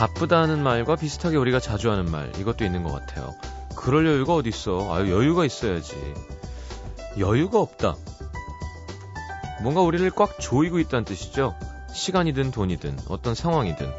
바쁘다는 0.00 0.62
말과 0.62 0.96
비슷하게 0.96 1.36
우리가 1.36 1.60
자주 1.60 1.90
하는 1.90 2.10
말 2.10 2.32
이것도 2.38 2.64
있는 2.64 2.82
것 2.82 2.90
같아요. 2.90 3.34
그럴 3.76 4.06
여유가 4.06 4.34
어디 4.34 4.48
있어? 4.48 4.94
아유 4.94 5.12
여유가 5.12 5.44
있어야지. 5.44 5.94
여유가 7.18 7.60
없다. 7.60 7.96
뭔가 9.62 9.82
우리를 9.82 10.08
꽉 10.12 10.40
조이고 10.40 10.78
있다는 10.78 11.04
뜻이죠. 11.04 11.54
시간이든 11.92 12.50
돈이든 12.50 12.98
어떤 13.10 13.34
상황이든 13.34 13.92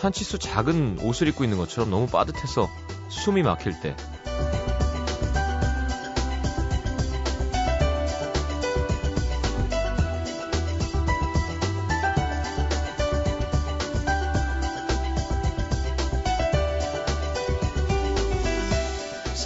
한 0.00 0.12
치수 0.12 0.38
작은 0.38 1.00
옷을 1.02 1.28
입고 1.28 1.44
있는 1.44 1.58
것처럼 1.58 1.90
너무 1.90 2.06
빠듯해서 2.06 2.66
숨이 3.10 3.42
막힐 3.42 3.78
때 3.80 3.94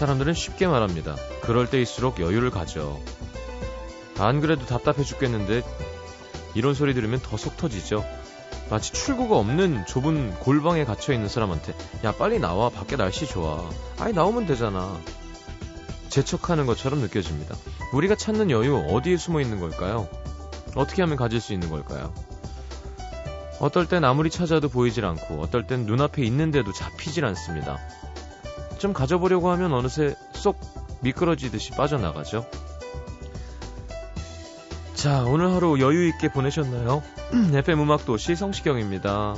사람들은 0.02 0.34
쉽게 0.34 0.66
말합니다. 0.66 1.15
그럴 1.42 1.70
때일수록 1.70 2.19
여유를 2.19 2.51
가져. 2.51 2.98
안 4.19 4.41
그래도 4.41 4.66
답답해 4.66 5.05
죽겠는데 5.05 5.62
이런 6.56 6.74
소리 6.74 6.93
들으면 6.93 7.20
더 7.20 7.37
속 7.37 7.56
터지죠. 7.56 8.05
마치 8.69 8.93
출구가 8.93 9.37
없는 9.37 9.87
좁은 9.87 10.34
골방에 10.41 10.85
갇혀 10.85 11.12
있는 11.12 11.29
사람한테 11.29 11.73
야 12.02 12.10
빨리 12.10 12.40
나와 12.40 12.68
밖에 12.68 12.96
날씨 12.96 13.29
좋아. 13.29 13.71
아니 14.01 14.12
나오면 14.12 14.46
되잖아. 14.46 14.99
재촉하는 16.09 16.66
것처럼 16.66 16.99
느껴집니다. 16.99 17.55
우리가 17.93 18.16
찾는 18.16 18.51
여유 18.51 18.77
어디에 18.79 19.16
숨어 19.16 19.40
있는 19.40 19.60
걸까요? 19.60 20.09
어떻게 20.74 21.02
하면 21.02 21.16
가질 21.16 21.40
수 21.40 21.52
있는 21.52 21.71
걸까요? 21.71 22.12
어떨 23.60 23.87
땐 23.87 24.02
아무리 24.02 24.30
찾아도 24.30 24.68
보이질 24.68 25.05
않고 25.05 25.40
어떨 25.40 25.68
땐 25.68 25.87
눈앞에 25.87 26.24
있는데도 26.24 26.73
잡히질 26.73 27.24
않습니다. 27.24 27.79
좀 28.83 28.93
가져보려고 28.93 29.49
하면 29.51 29.73
어느새 29.75 30.16
쏙 30.33 30.59
미끄러지듯이 31.02 31.71
빠져나가죠. 31.71 32.45
자, 34.95 35.23
오늘 35.23 35.52
하루 35.52 35.79
여유 35.79 36.09
있게 36.09 36.33
보내셨나요? 36.33 37.01
FM 37.55 37.80
음악도시 37.83 38.35
성시경입니다. 38.35 39.37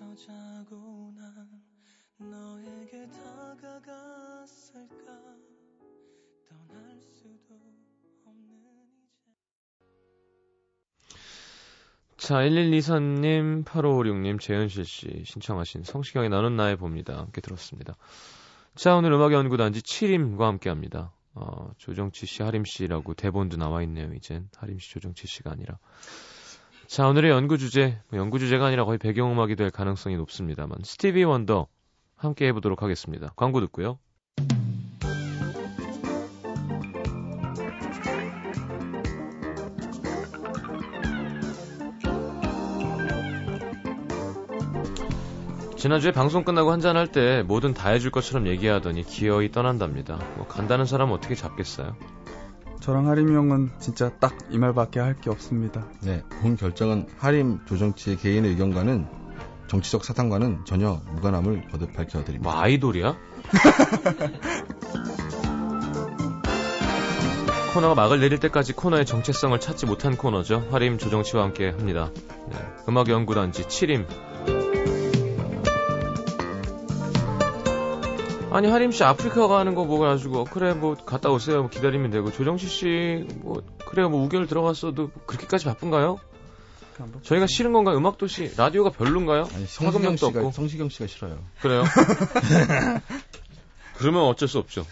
어쩌자고 0.00 1.12
난 1.14 1.46
너에게 2.18 3.06
다가갔을까 3.08 5.04
떠날 6.48 6.98
수도 7.00 7.54
없는 8.24 8.56
이제 9.04 9.86
자, 12.16 12.36
1124님, 12.36 13.64
8556님, 13.64 14.40
재현실 14.40 14.86
씨 14.86 15.22
신청하신 15.26 15.82
성시경의 15.82 16.30
나는 16.30 16.56
나의 16.56 16.76
봅니다. 16.76 17.18
함께 17.18 17.42
들었습니다. 17.42 17.96
자, 18.74 18.96
오늘 18.96 19.12
음악 19.12 19.32
연구단지 19.32 19.82
7임과 19.82 20.40
함께 20.40 20.70
합니다. 20.70 21.12
어, 21.34 21.72
조정치 21.76 22.24
씨, 22.24 22.42
하림 22.42 22.64
씨라고 22.64 23.12
대본도 23.14 23.58
나와 23.58 23.82
있네요, 23.82 24.12
이젠. 24.14 24.48
하림 24.56 24.78
씨, 24.78 24.90
조정치 24.90 25.26
씨가 25.26 25.50
아니라. 25.50 25.78
자, 26.90 27.06
오늘의 27.06 27.30
연구 27.30 27.56
주제, 27.56 28.00
뭐 28.08 28.18
연구 28.18 28.40
주제가 28.40 28.66
아니라 28.66 28.84
거의 28.84 28.98
배경음악이 28.98 29.54
될 29.54 29.70
가능성이 29.70 30.16
높습니다만, 30.16 30.78
스티비 30.82 31.22
원더 31.22 31.68
함께 32.16 32.48
해보도록 32.48 32.82
하겠습니다. 32.82 33.32
광고 33.36 33.60
듣고요. 33.60 34.00
지난주에 45.76 46.10
방송 46.10 46.42
끝나고 46.42 46.72
한잔할 46.72 47.06
때 47.06 47.44
뭐든 47.44 47.72
다 47.72 47.90
해줄 47.90 48.10
것처럼 48.10 48.48
얘기하더니 48.48 49.04
기어이 49.04 49.52
떠난답니다. 49.52 50.18
뭐 50.36 50.48
간다는 50.48 50.86
사람 50.86 51.12
어떻게 51.12 51.36
잡겠어요? 51.36 51.94
저랑 52.80 53.08
하림이 53.08 53.34
형은 53.34 53.70
진짜 53.78 54.10
딱 54.18 54.34
이 54.50 54.58
말밖에 54.58 54.98
할 55.00 55.14
게 55.20 55.30
없습니다. 55.30 55.84
네, 56.00 56.22
본 56.42 56.56
결정은 56.56 57.06
하림 57.18 57.60
조정치의 57.66 58.16
개인의 58.16 58.50
의견과는 58.52 59.06
정치적 59.68 60.04
사상과는 60.04 60.64
전혀 60.64 61.00
무관함을 61.14 61.68
거듭 61.70 61.92
밝혀드립니다. 61.92 62.50
뭐 62.50 62.60
아이돌이야? 62.60 63.16
코너가 67.74 67.94
막을 67.94 68.18
내릴 68.18 68.40
때까지 68.40 68.72
코너의 68.72 69.06
정체성을 69.06 69.58
찾지 69.60 69.86
못한 69.86 70.16
코너죠. 70.16 70.66
하림 70.72 70.98
조정치와 70.98 71.44
함께 71.44 71.68
합니다. 71.70 72.10
네, 72.48 72.56
음악연구단지 72.88 73.62
7임. 73.64 74.06
아니 78.52 78.68
하림 78.68 78.90
씨 78.90 79.04
아프리카 79.04 79.46
가는 79.46 79.74
거 79.74 79.84
보고 79.84 80.00
가지고 80.00 80.44
그래 80.44 80.74
뭐 80.74 80.94
갔다 80.94 81.30
오세요 81.30 81.60
뭐 81.60 81.70
기다리면 81.70 82.10
되고 82.10 82.32
조정치 82.32 82.66
씨뭐 82.66 83.62
그래 83.86 84.08
뭐 84.08 84.24
우결 84.24 84.46
들어갔어도 84.46 85.10
그렇게까지 85.26 85.66
바쁜가요? 85.66 86.18
저희가 87.22 87.46
싫은 87.46 87.72
건가요? 87.72 87.96
음악 87.96 88.18
도시 88.18 88.50
라디오가 88.56 88.90
별론가요? 88.90 89.48
아니, 89.54 89.66
성시경 89.66 90.16
씨가, 90.16 90.40
없고 90.40 90.52
성시경 90.52 90.88
씨가 90.90 91.06
싫어요. 91.06 91.38
그래요? 91.62 91.84
그러면 93.96 94.22
어쩔 94.22 94.48
수 94.48 94.58
없죠. 94.58 94.86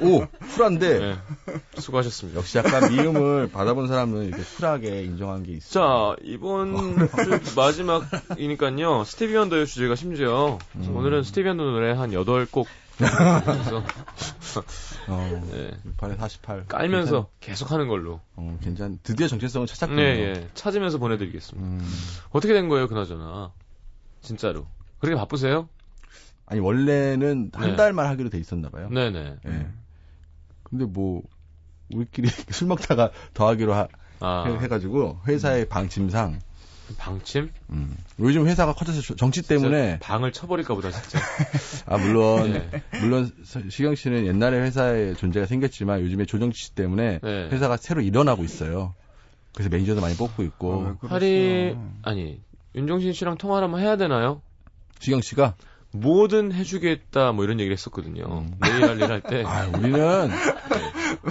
오! 0.00 0.26
쿨한데, 0.54 0.98
네. 0.98 1.16
수고하셨습니다. 1.78 2.40
역시 2.40 2.58
약간 2.58 2.92
미움을 2.92 3.50
받아본 3.52 3.86
사람은 3.86 4.26
이렇게 4.26 4.42
쿨하게 4.42 5.04
인정한 5.04 5.44
게 5.44 5.52
있어. 5.52 6.16
자, 6.16 6.22
이번 6.24 7.08
주 7.44 7.56
마지막이니까요. 7.56 9.04
스티비 9.04 9.36
원더의 9.36 9.68
주제가 9.68 9.94
심지어 9.94 10.58
음. 10.74 10.96
오늘은 10.96 11.22
스티비 11.22 11.46
원더 11.46 11.62
노래 11.62 11.92
한 11.92 12.10
8곡 12.10 12.66
그래서 13.08 13.84
어, 15.08 15.42
네. 15.50 15.70
6팔에 15.96 16.16
48. 16.16 16.66
깔면서 16.66 17.28
계속 17.40 17.70
하는 17.72 17.88
걸로. 17.88 18.20
괜찮, 18.36 18.54
어, 18.54 18.58
괜찮. 18.62 18.98
드디어 19.02 19.26
정체성을 19.26 19.66
찾았군요. 19.66 20.00
네, 20.00 20.18
예. 20.20 20.48
찾으면서 20.54 20.98
보내드리겠습니다. 20.98 21.66
음, 21.66 21.80
어떻게 22.30 22.52
된 22.54 22.68
거예요, 22.68 22.88
그나저나? 22.88 23.52
진짜로. 24.20 24.66
그렇게 24.98 25.16
바쁘세요? 25.16 25.68
아니, 26.46 26.60
원래는 26.60 27.50
네. 27.52 27.58
한 27.58 27.76
달만 27.76 28.06
하기로 28.06 28.28
돼 28.30 28.38
있었나 28.38 28.68
봐요. 28.68 28.88
네네. 28.90 29.36
예. 29.46 29.66
근데 30.62 30.84
뭐, 30.84 31.22
우리끼리 31.92 32.28
술 32.50 32.68
먹다가 32.68 33.10
더 33.34 33.48
하기로 33.48 33.74
하, 33.74 33.88
아, 34.20 34.44
해, 34.60 34.68
가지고 34.68 35.18
회사의 35.26 35.68
방침상, 35.68 36.40
방침? 36.96 37.50
음, 37.70 37.96
요즘 38.20 38.46
회사가 38.46 38.74
커져서 38.74 39.14
정치 39.16 39.42
때문에, 39.42 39.98
방을 40.00 40.32
쳐버릴까 40.32 40.74
보다, 40.74 40.90
진짜. 40.90 41.18
아, 41.86 41.98
물론, 41.98 42.52
네. 42.52 42.82
물론, 43.00 43.30
서- 43.44 43.60
시경 43.68 43.94
씨는 43.94 44.26
옛날에 44.26 44.58
회사에 44.60 45.14
존재가 45.14 45.46
생겼지만 45.46 46.00
요즘에 46.00 46.24
조정치 46.26 46.74
때문에 46.74 47.20
네. 47.22 47.48
회사가 47.50 47.76
새로 47.76 48.00
일어나고 48.00 48.44
있어요. 48.44 48.94
그래서 49.54 49.68
매니저도 49.70 50.00
많이 50.00 50.16
뽑고 50.16 50.42
있고, 50.44 50.96
아. 51.02 51.06
하리, 51.08 51.76
아니, 52.02 52.40
윤종신 52.74 53.12
씨랑 53.12 53.36
통화를 53.38 53.64
한번 53.66 53.80
해야 53.80 53.96
되나요? 53.96 54.40
시경 55.00 55.20
씨가, 55.20 55.54
뭐든 55.94 56.52
해주겠다, 56.52 57.32
뭐 57.32 57.44
이런 57.44 57.60
얘기를 57.60 57.76
했었거든요. 57.76 58.24
음. 58.24 58.54
내일 58.62 58.82
할 58.84 58.98
일 58.98 59.10
할 59.10 59.20
때. 59.20 59.42
아, 59.46 59.66
우리는, 59.76 60.30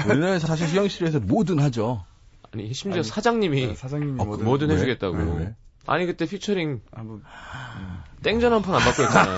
우리는 0.07 0.39
사실 0.39 0.67
시경 0.67 0.87
씨를 0.87 1.07
해서 1.07 1.19
뭐든 1.19 1.59
하죠. 1.59 2.05
아니, 2.53 2.73
심지어 2.73 3.01
아니, 3.01 3.07
사장님이 3.09 3.67
네, 3.67 3.75
사장님이 3.75 4.19
어, 4.21 4.25
뭐든 4.25 4.45
뭐든 4.45 4.69
왜? 4.69 4.75
해주겠다고. 4.75 5.17
왜, 5.17 5.37
왜? 5.39 5.55
아니, 5.87 6.05
그때 6.05 6.25
피처링 6.25 6.81
아, 6.91 7.01
뭐, 7.03 7.21
땡전 8.23 8.51
한 8.53 8.61
판 8.61 8.75
안 8.75 8.81
받고 8.81 9.03
했잖아요. 9.03 9.37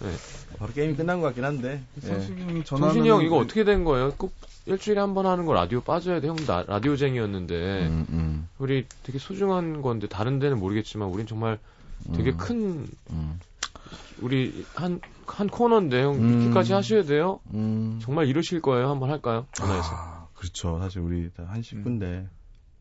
바로 0.58 0.72
게임이 0.72 0.94
끝난 0.96 1.20
것 1.20 1.28
같긴 1.28 1.44
한데. 1.44 1.82
예. 2.02 2.06
성식이 2.06 2.42
형이 2.42 2.64
전화 2.64 2.86
정신이 2.88 3.08
형 3.08 3.22
이거 3.22 3.36
어떻게 3.36 3.64
된 3.64 3.84
거예요? 3.84 4.12
꼭 4.16 4.32
일주일에 4.66 5.00
한 5.00 5.14
번 5.14 5.26
하는 5.26 5.46
거 5.46 5.52
라디오 5.54 5.80
빠져야 5.80 6.20
돼. 6.20 6.28
형 6.28 6.36
나, 6.46 6.62
라디오쟁이였는데 6.66 7.86
음, 7.86 8.06
음, 8.10 8.48
우리 8.58 8.86
되게 9.02 9.18
소중한 9.18 9.80
건데 9.82 10.06
다른 10.06 10.38
데는 10.38 10.58
모르겠지만 10.58 11.08
우린 11.08 11.26
정말 11.26 11.58
되게 12.14 12.30
음, 12.32 12.36
큰 12.36 12.86
음. 13.10 13.40
우리 14.20 14.64
한한 14.74 15.48
코너인데 15.50 16.02
형 16.02 16.14
음. 16.16 16.40
이렇게까지 16.42 16.72
하셔야 16.74 17.04
돼요? 17.04 17.40
음. 17.54 17.98
정말 18.02 18.26
이러실 18.26 18.60
거예요? 18.60 18.90
한번 18.90 19.10
할까요? 19.10 19.46
전화해서. 19.52 19.88
아, 19.92 20.19
그렇죠. 20.40 20.78
사실 20.80 21.00
우리 21.02 21.30
다한 21.34 21.60
식구인데. 21.62 22.26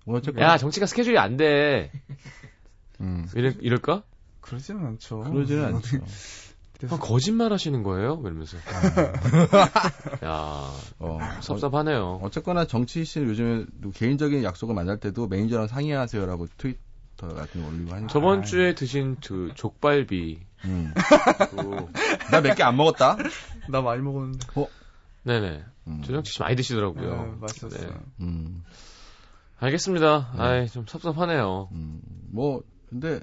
뭐 0.06 0.18
어쨌건. 0.18 0.42
야 0.44 0.58
정치가 0.58 0.86
스케줄이 0.86 1.18
안 1.18 1.36
돼. 1.36 1.92
음. 3.02 3.28
이럴, 3.36 3.56
이럴까? 3.60 4.04
그러지는 4.40 4.86
않죠. 4.86 5.20
그러지는 5.20 5.66
않죠. 5.66 5.98
형 6.88 6.98
거짓말 7.00 7.52
하시는 7.52 7.84
거예요? 7.84 8.22
이러면서. 8.24 8.56
야 10.24 10.72
어. 11.00 11.20
섭섭하네요. 11.42 12.22
어쨌거나 12.24 12.66
정치 12.66 13.04
씨는 13.04 13.28
요즘에 13.28 13.66
또 13.84 13.92
개인적인 13.92 14.42
약속을 14.46 14.74
만날 14.74 14.98
때도 14.98 15.28
매니저랑 15.28 15.68
상의하세요라고 15.68 16.48
트위터 16.58 17.28
같은 17.36 17.62
거 17.62 17.68
올리고 17.68 17.92
하니까. 17.92 18.08
저번 18.08 18.44
주에 18.44 18.74
드신 18.74 19.18
그 19.22 19.52
족발비. 19.56 20.40
음. 20.66 20.94
그, 21.52 21.88
나몇 22.32 22.56
개 22.56 22.64
안 22.64 22.78
먹었다. 22.78 23.18
나 23.68 23.82
많이 23.82 24.02
먹었는데. 24.02 24.48
네네. 25.24 25.64
음. 25.88 26.02
조정치 26.04 26.34
씨 26.34 26.42
많이 26.42 26.56
드시더라고요. 26.56 27.26
네, 27.26 27.32
맛있었어요. 27.40 27.90
네. 27.90 28.00
음. 28.22 28.64
알겠습니다. 29.60 30.34
아이, 30.38 30.68
좀 30.68 30.86
섭섭하네요. 30.88 31.70
음. 31.72 32.02
뭐 32.32 32.64
근데 32.90 33.20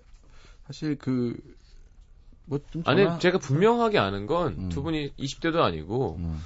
사실 0.66 0.96
그 0.96 1.36
뭐좀 2.46 2.82
아니, 2.86 3.06
제가 3.18 3.38
분명하게 3.38 3.98
아는 3.98 4.26
건 4.26 4.54
음. 4.58 4.68
두 4.68 4.82
분이 4.82 5.14
20대도 5.16 5.60
아니고, 5.60 6.16
음. 6.18 6.40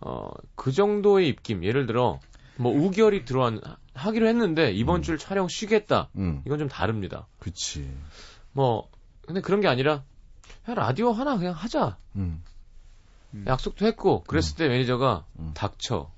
어, 0.00 0.30
그 0.54 0.72
정도의 0.72 1.28
입김. 1.28 1.64
예를 1.64 1.86
들어, 1.86 2.20
뭐, 2.56 2.72
우결이 2.72 3.24
들어왔, 3.24 3.54
하기로 3.94 4.26
했는데, 4.26 4.72
이번 4.72 5.00
음. 5.00 5.02
주 5.02 5.16
촬영 5.16 5.48
쉬겠다. 5.48 6.08
음. 6.16 6.42
이건 6.44 6.58
좀 6.58 6.68
다릅니다. 6.68 7.26
그치. 7.38 7.88
뭐, 8.52 8.88
근데 9.26 9.40
그런 9.40 9.60
게 9.60 9.68
아니라, 9.68 10.02
야, 10.68 10.74
라디오 10.74 11.12
하나 11.12 11.36
그냥 11.36 11.52
하자. 11.54 11.96
음. 12.16 12.42
약속도 13.46 13.86
했고, 13.86 14.22
그랬을 14.24 14.56
때 14.56 14.68
매니저가, 14.68 15.24
음. 15.38 15.50
닥쳐. 15.54 16.10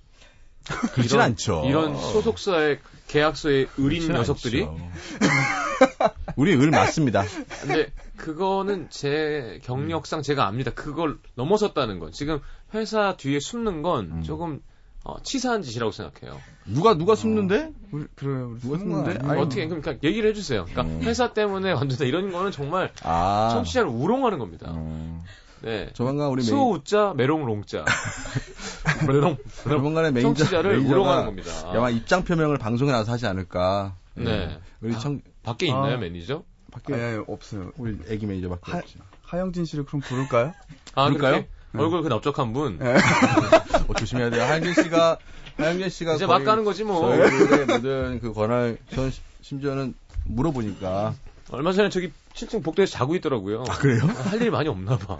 그렇진 0.92 1.16
이런- 1.16 1.20
않죠. 1.22 1.64
이런 1.66 1.96
소속사의 1.96 2.80
계약서에 3.08 3.66
의린 3.78 4.02
그렇진 4.06 4.12
녀석들이. 4.12 4.68
우리 6.36 6.54
을 6.54 6.70
맞습니다. 6.70 7.24
근데 7.62 7.90
그거는 8.16 8.88
제 8.90 9.60
경력상 9.64 10.22
제가 10.22 10.46
압니다. 10.46 10.70
그걸 10.72 11.18
넘어섰다는 11.34 11.98
건. 11.98 12.12
지금 12.12 12.40
회사 12.74 13.16
뒤에 13.16 13.40
숨는 13.40 13.82
건 13.82 14.10
음. 14.12 14.22
조금 14.22 14.60
어, 15.02 15.16
치사한 15.22 15.62
짓이라고 15.62 15.92
생각해요. 15.92 16.38
누가 16.66 16.94
누가 16.94 17.14
숨는데? 17.14 17.72
우리, 17.90 18.04
그래, 18.14 18.42
우리 18.64 18.84
누가? 18.84 19.00
아니에요? 19.00 19.18
아니, 19.30 19.40
어떻게 19.40 19.66
그러니까 19.66 19.94
얘기를 20.04 20.28
해주세요. 20.30 20.66
그러니까 20.66 20.82
음. 20.94 21.00
회사 21.02 21.32
때문에 21.32 21.72
완전다 21.72 22.04
이런 22.04 22.30
거는 22.30 22.52
정말 22.52 22.92
아. 23.02 23.48
청취자를 23.52 23.88
우롱하는 23.88 24.38
겁니다. 24.38 24.66
어. 24.70 25.24
네. 25.62 25.90
조만간 25.92 26.28
우리 26.28 26.42
수호 26.42 26.72
우자 26.72 27.14
메롱 27.16 27.44
롱자. 27.44 27.84
메롱 29.06 29.36
조만간에 29.64 30.10
매니저 30.10 30.34
청취자를 30.34 30.78
우롱하는 30.78 31.26
겁니다. 31.26 31.50
아마 31.66 31.90
입장 31.90 32.24
표명을 32.24 32.58
방송에 32.58 32.90
나서 32.92 33.12
하지 33.12 33.26
않을까. 33.26 33.96
예. 34.18 34.24
네. 34.24 34.58
우리 34.80 34.98
청 34.98 35.20
밖에 35.42 35.66
있나요 35.66 35.94
아. 35.94 35.98
매니저? 35.98 36.42
밖에 36.72 36.94
아니, 36.94 37.22
없어요. 37.26 37.72
우리 37.76 37.98
애기 38.08 38.26
매니저밖에 38.26 38.72
하- 38.72 38.78
없지. 38.78 38.98
하영진 39.24 39.64
씨를 39.64 39.84
그럼 39.84 40.00
부를까요? 40.00 40.52
아 40.94 41.08
그럴까요? 41.08 41.30
그럴까요? 41.32 41.44
얼굴 41.74 42.02
그 42.02 42.08
넓적한 42.08 42.52
분. 42.52 42.78
네. 42.78 42.96
어, 43.88 43.94
조심해야 43.94 44.30
돼요. 44.30 44.42
하영진 44.42 44.74
씨가 44.74 45.18
하영진 45.56 45.88
씨가 45.88 46.14
이제 46.14 46.26
막 46.26 46.42
가는 46.44 46.64
거지 46.64 46.84
뭐. 46.84 47.00
저희의 47.16 47.66
모든 47.66 48.20
그 48.20 48.32
권한 48.32 48.76
전 48.94 49.10
심지어는 49.42 49.94
물어보니까 50.26 51.14
얼마 51.50 51.72
전에 51.72 51.88
저기 51.90 52.12
7층 52.34 52.62
복도에서 52.62 52.92
자고 52.92 53.14
있더라고요. 53.16 53.64
아 53.68 53.78
그래요? 53.78 54.00
할 54.02 54.40
일이 54.40 54.50
많이 54.50 54.68
없나 54.68 54.96
봐. 54.96 55.18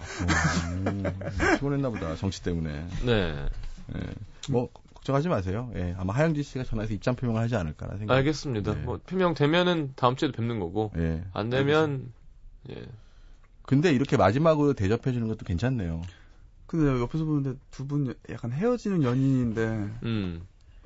음, 0.85 1.03
피곤했나 1.55 1.89
보다 1.89 2.15
정치 2.15 2.41
때문에. 2.43 2.87
네. 3.05 3.45
예. 3.95 3.99
뭐 4.49 4.69
걱정하지 4.95 5.29
마세요. 5.29 5.69
예, 5.75 5.93
아마 5.97 6.13
하영진 6.13 6.43
씨가 6.43 6.63
전화해서 6.63 6.93
입장 6.93 7.15
표명을 7.15 7.41
하지 7.41 7.55
않을까라는 7.55 7.99
생각. 7.99 8.15
알겠습니다. 8.15 8.73
네. 8.75 8.81
뭐 8.81 8.99
표명 9.05 9.33
되면은 9.33 9.93
다음 9.95 10.15
주에도 10.15 10.33
뵙는 10.35 10.59
거고 10.59 10.91
예. 10.97 11.23
안 11.33 11.49
되면 11.49 12.11
예. 12.69 12.75
근데 13.63 13.91
이렇게 13.93 14.17
마지막으로 14.17 14.73
대접해 14.73 15.11
주는 15.11 15.27
것도 15.27 15.45
괜찮네요. 15.45 16.01
근데 16.67 17.01
옆에서 17.01 17.25
보는데 17.25 17.59
두 17.71 17.85
분 17.85 18.13
약간 18.29 18.51
헤어지는 18.53 19.03
연인인데 19.03 19.61
음. 20.03 20.41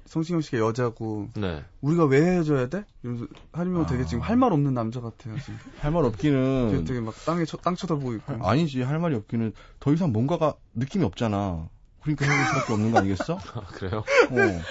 성시경 0.06 0.42
씨가 0.42 0.60
여자고 0.60 1.30
네. 1.36 1.64
우리가 1.82 2.06
왜 2.06 2.22
헤어져야 2.22 2.68
돼? 2.70 2.86
이러면서 3.04 3.28
하림이 3.54 3.86
되게 3.88 4.04
아. 4.04 4.06
지금 4.06 4.22
할 4.22 4.36
말 4.38 4.54
없는 4.54 4.74
남자 4.74 5.02
같아요. 5.02 5.36
지금 5.40 5.58
할말 5.80 6.04
되게, 6.04 6.14
없기는 6.14 6.86
되게 6.86 7.00
막 7.00 7.14
땅에 7.26 7.44
쳐, 7.46 7.58
땅 7.58 7.76
쳐다보고 7.76 8.14
있고. 8.16 8.48
아니지 8.48 8.82
할 8.84 9.00
말이 9.00 9.16
없기는 9.16 9.54
더 9.80 9.94
이상 9.94 10.12
뭔가가 10.12 10.54
느낌이 10.76 11.04
없잖아. 11.06 11.68
그러니까 12.02 12.26
헤어질 12.26 12.46
수밖에 12.48 12.74
없는 12.74 12.92
거 12.92 13.00
아니겠어? 13.00 13.40
아, 13.56 13.62
그래요? 13.68 14.04
어. 14.30 14.62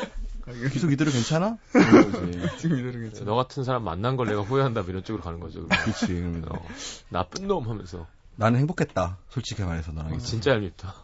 계속 0.72 0.92
이대로 0.92 1.10
괜찮아? 1.10 1.56
지금 2.58 2.78
이러겠죠. 2.78 3.24
너 3.24 3.34
같은 3.34 3.64
사람 3.64 3.82
만난 3.82 4.16
걸 4.16 4.26
내가 4.28 4.42
후회한다 4.42 4.82
뭐 4.82 4.90
이런 4.90 5.02
쪽으로 5.02 5.22
가는 5.24 5.40
거죠. 5.40 5.66
그렇지. 5.66 6.06
그러면 6.06 6.44
어, 6.50 6.62
나쁜 7.08 7.48
놈 7.48 7.68
하면서 7.68 8.06
나는 8.36 8.60
행복했다. 8.60 9.18
솔직히 9.30 9.62
말해서 9.64 9.92
너랑 9.92 10.12
아, 10.12 10.16
있어. 10.16 10.26
진짜 10.26 10.50
얄밉다. 10.52 10.94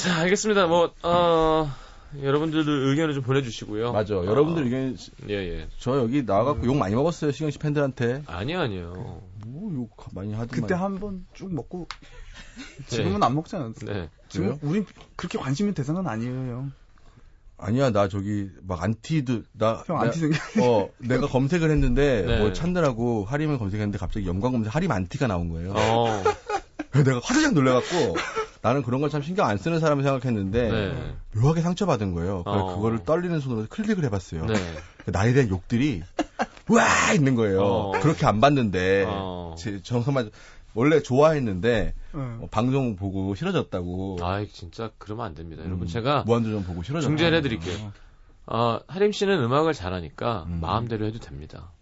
자, 0.00 0.16
알겠습니다. 0.20 0.66
뭐 0.66 0.92
어, 1.02 1.70
여러분들도 2.22 2.70
의견을 2.88 3.14
좀 3.14 3.22
보내주시고요. 3.22 3.92
맞아. 3.92 4.16
어, 4.16 4.24
여러분들 4.24 4.64
의견 4.64 4.96
예 5.28 5.34
예. 5.34 5.68
저 5.78 5.96
여기 5.98 6.22
나와갖고 6.22 6.66
욕 6.66 6.76
많이 6.76 6.94
먹었어요. 6.94 7.30
시경 7.32 7.50
씨 7.50 7.58
팬들한테. 7.58 8.22
아니요 8.26 8.60
아니요. 8.60 9.22
뭐 9.46 9.70
욕 9.72 9.90
많이 10.12 10.32
하더만. 10.32 10.48
그때 10.48 10.74
한 10.74 10.98
번 10.98 11.26
쭉 11.34 11.52
먹고 11.52 11.86
지금은 12.88 13.22
안 13.22 13.34
먹지 13.34 13.56
않았어요. 13.56 13.92
네. 13.92 14.08
지금 14.28 14.46
왜요? 14.48 14.58
우린 14.62 14.86
그렇게 15.16 15.38
관심이 15.38 15.72
대상은 15.74 16.06
아니에요, 16.06 16.32
형. 16.52 16.72
아니야 17.58 17.90
나 17.90 18.08
저기 18.08 18.48
막 18.62 18.82
안티드 18.82 19.44
나형 19.52 19.84
나- 19.88 20.00
안티 20.00 20.18
생겨. 20.18 20.38
어 20.62 20.88
내가 20.98 21.26
검색을 21.28 21.70
했는데 21.70 22.22
네. 22.26 22.38
뭐 22.38 22.52
찾느라고 22.52 23.24
하림을 23.26 23.58
검색했는데 23.58 23.98
갑자기 23.98 24.26
연관 24.26 24.52
검색 24.52 24.74
하림 24.74 24.90
안티가 24.90 25.26
나온 25.26 25.50
거예요. 25.50 25.72
어. 25.76 26.22
내가 27.04 27.20
화들짝 27.22 27.52
놀래갖고 27.54 28.16
나는 28.62 28.82
그런 28.82 29.00
걸 29.00 29.10
참 29.10 29.22
신경 29.22 29.46
안 29.46 29.56
쓰는 29.58 29.80
사람을 29.80 30.04
생각했는데 30.04 30.70
네. 30.70 31.14
묘하게 31.40 31.62
상처받은 31.62 32.12
거예요. 32.14 32.42
그래서 32.44 32.64
어. 32.66 32.76
그거를 32.76 33.04
떨리는 33.04 33.40
손으로 33.40 33.66
클릭을 33.68 34.04
해봤어요. 34.04 34.46
네. 34.46 34.54
나에 35.06 35.32
대한 35.32 35.48
욕들이 35.48 36.02
와 36.68 37.12
있는 37.14 37.34
거예요. 37.34 37.62
어. 37.62 37.90
그렇게 38.00 38.26
안 38.26 38.40
봤는데 38.40 39.04
어. 39.08 39.54
제 39.58 39.80
정말 39.82 40.30
원래 40.74 41.00
좋아했는데 41.02 41.94
응. 42.14 42.38
어, 42.42 42.48
방송 42.50 42.96
보고 42.96 43.34
싫어졌다고. 43.34 44.18
아, 44.20 44.44
진짜 44.52 44.90
그러면 44.98 45.26
안 45.26 45.34
됩니다. 45.34 45.62
여러분 45.64 45.82
음, 45.82 45.86
제가 45.88 46.22
무한도전 46.26 46.64
보고 46.64 46.82
싫어졌다. 46.82 47.08
중재를 47.08 47.38
해드릴게요. 47.38 47.92
어, 48.46 48.78
하림 48.86 49.12
씨는 49.12 49.42
음악을 49.42 49.72
잘하니까 49.74 50.44
음. 50.48 50.58
마음대로 50.60 51.06
해도 51.06 51.18
됩니다. 51.18 51.72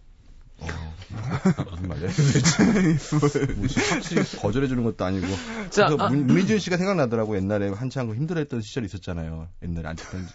어, 0.61 0.67
무슨 1.71 1.89
말이야? 1.89 2.09
뭐 3.57 3.69
확실히 3.91 4.23
거절해 4.41 4.69
주는 4.69 4.83
것도 4.85 5.05
아니고. 5.05 5.27
자, 5.71 5.89
그 5.89 5.97
아, 5.99 6.09
문- 6.09 6.27
문희준 6.27 6.59
씨가 6.59 6.77
생각나더라고 6.77 7.37
옛날에 7.37 7.69
한창 7.71 8.09
힘들어했던 8.15 8.61
시절이 8.63 8.87
있었잖아요. 8.87 9.49
옛날에 9.63 9.89
안티팬 9.89 10.27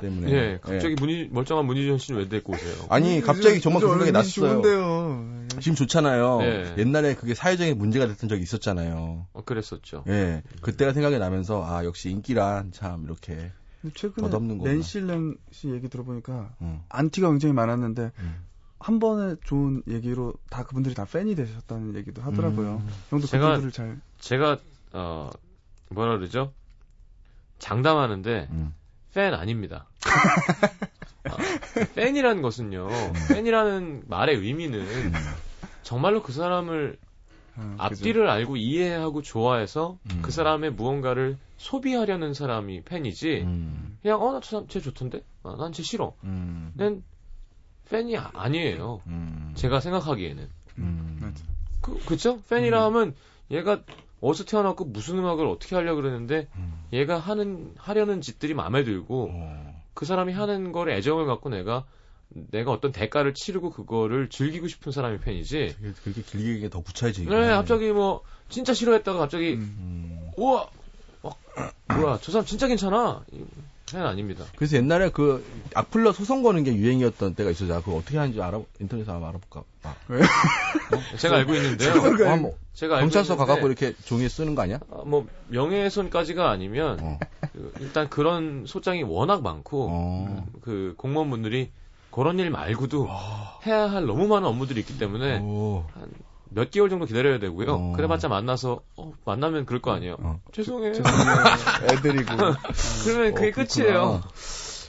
때문에. 0.00 0.32
예, 0.32 0.58
갑자기 0.60 0.94
문희, 0.98 1.28
멀쩡한 1.32 1.64
문희준 1.66 1.98
씨는 1.98 2.20
왜 2.20 2.28
데리고 2.28 2.52
오세요? 2.54 2.74
아니 2.90 3.20
갑자기 3.20 3.60
정말 3.60 3.82
그 3.82 3.88
생각이 3.88 4.12
났어요. 4.12 4.32
좋은데요. 4.62 5.46
지금 5.60 5.74
좋잖아요. 5.76 6.38
네. 6.40 6.74
옛날에 6.78 7.14
그게 7.14 7.34
사회적인 7.34 7.78
문제가 7.78 8.06
됐던 8.06 8.28
적이 8.28 8.42
있었잖아요. 8.42 9.26
어, 9.32 9.44
그랬었죠. 9.44 10.04
예, 10.08 10.42
그때가 10.60 10.92
생각이 10.92 11.18
나면서 11.18 11.64
아 11.64 11.84
역시 11.84 12.10
인기란 12.10 12.72
참 12.72 13.04
이렇게. 13.04 13.52
최근에. 13.94 14.28
낸실랭 14.62 15.34
씨 15.50 15.68
얘기 15.72 15.88
들어보니까 15.88 16.50
음, 16.60 16.80
안티가 16.88 17.28
굉장히 17.30 17.52
많았는데 17.52 18.12
음. 18.18 18.36
한 18.82 18.98
번에 18.98 19.36
좋은 19.44 19.82
얘기로 19.88 20.34
다 20.50 20.64
그분들이 20.64 20.94
다 20.94 21.04
팬이 21.04 21.34
되셨다는 21.36 21.94
얘기도 21.96 22.20
하더라고요. 22.22 22.76
음. 22.84 22.88
형도 23.10 23.26
제가- 23.26 23.40
그분들을 23.40 23.70
잘 23.72 24.00
제가, 24.18 24.58
어, 24.92 25.30
뭐라 25.90 26.18
그러죠? 26.18 26.52
장담하는데, 27.58 28.48
음. 28.50 28.74
팬 29.14 29.34
아닙니다. 29.34 29.86
아, 31.30 31.36
팬이라는 31.94 32.42
것은요, 32.42 32.88
팬이라는 33.28 34.04
말의 34.08 34.36
의미는 34.38 34.84
정말로 35.82 36.22
그 36.22 36.32
사람을 36.32 36.98
어, 37.54 37.74
앞뒤를 37.78 38.28
알고 38.30 38.56
이해하고 38.56 39.20
좋아해서 39.22 39.98
음. 40.10 40.22
그 40.22 40.30
사람의 40.32 40.72
무언가를 40.72 41.36
소비하려는 41.58 42.32
사람이 42.34 42.82
팬이지, 42.82 43.42
음, 43.44 43.98
그냥, 44.02 44.20
어, 44.22 44.32
나쟤 44.40 44.80
좋던데? 44.80 45.22
아, 45.44 45.54
난쟤 45.58 45.82
싫어. 45.82 46.14
음, 46.24 46.72
난 46.74 47.04
팬이 47.90 48.16
아- 48.16 48.30
아니에요. 48.34 49.02
음, 49.06 49.52
제가 49.54 49.80
생각하기에는. 49.80 50.48
음. 50.78 51.18
맞아. 51.20 51.44
그, 51.80 51.98
그쵸? 52.06 52.40
팬이라 52.48 52.84
하면 52.86 53.14
얘가 53.50 53.80
어디서 54.20 54.44
태어났고 54.44 54.84
무슨 54.84 55.18
음악을 55.18 55.46
어떻게 55.46 55.74
하려고 55.74 56.00
그러는데 56.00 56.48
음. 56.56 56.84
얘가 56.92 57.18
하는, 57.18 57.74
하려는 57.76 58.20
짓들이 58.20 58.54
마음에 58.54 58.84
들고 58.84 59.30
어, 59.32 59.82
그 59.94 60.06
사람이 60.06 60.32
하는 60.32 60.72
거에 60.72 60.96
애정을 60.96 61.26
갖고 61.26 61.48
내가 61.50 61.84
내가 62.50 62.70
어떤 62.70 62.92
대가를 62.92 63.34
치르고 63.34 63.70
그거를 63.70 64.30
즐기고 64.30 64.68
싶은 64.68 64.90
사람이 64.90 65.18
팬이지. 65.18 65.76
그렇게 66.02 66.22
길게 66.22 66.70
더 66.70 66.80
구차해지긴 66.80 67.28
네. 67.28 67.48
갑자기 67.48 67.92
뭐 67.92 68.22
진짜 68.48 68.72
싫어했다가 68.72 69.18
갑자기 69.18 69.54
음. 69.54 69.76
음. 69.78 70.30
우와 70.36 70.68
막 71.22 71.36
뭐야 71.88 72.18
저 72.22 72.32
사람 72.32 72.46
진짜 72.46 72.68
괜찮아. 72.68 73.22
이팬 73.92 74.06
아닙니다. 74.06 74.44
그래서 74.56 74.76
옛날에 74.76 75.10
그 75.10 75.44
악플러 75.74 76.12
소송 76.12 76.42
거는 76.42 76.64
게 76.64 76.74
유행이었던 76.74 77.34
때가 77.34 77.50
있었잖아. 77.50 77.80
그거 77.80 77.96
어떻게 77.96 78.18
하는지 78.18 78.40
알아 78.40 78.60
인터넷에 78.80 79.10
한번 79.10 79.28
알아볼까? 79.28 79.62
아, 79.82 79.94
제가 81.18 81.36
알고 81.36 81.54
있는데요. 81.54 81.92
아, 82.28 82.36
뭐 82.36 82.56
제가 82.72 82.96
알고 82.96 83.06
경찰서 83.06 83.36
가갖고 83.36 83.66
이렇게 83.66 83.94
종이에 84.04 84.28
쓰는 84.28 84.54
거 84.54 84.62
아니야? 84.62 84.80
아, 84.90 85.02
뭐 85.04 85.26
명예훼손까지가 85.48 86.50
아니면 86.50 86.98
어. 87.00 87.18
그, 87.52 87.72
일단 87.80 88.08
그런 88.08 88.64
소장이 88.66 89.02
워낙 89.02 89.42
많고 89.42 89.88
어. 89.90 90.46
그 90.62 90.94
공무원분들이 90.96 91.70
그런 92.10 92.38
일 92.38 92.50
말고도 92.50 93.08
해야 93.66 93.90
할 93.90 94.06
너무 94.06 94.26
많은 94.26 94.46
업무들이 94.46 94.80
있기 94.80 94.98
때문에 94.98 95.40
오. 95.40 95.84
몇 96.54 96.70
개월 96.70 96.88
정도 96.90 97.06
기다려야 97.06 97.38
되고요. 97.38 97.72
어. 97.72 97.92
그래봤자 97.92 98.28
만나서 98.28 98.82
어, 98.96 99.12
만나면 99.24 99.66
그럴 99.66 99.80
거 99.80 99.92
아니에요. 99.92 100.16
어. 100.20 100.40
죄송해요. 100.52 100.92
애들이고. 101.90 102.32
그러면 103.04 103.34
그게 103.34 103.48
어. 103.48 103.52
끝이에요. 103.52 104.22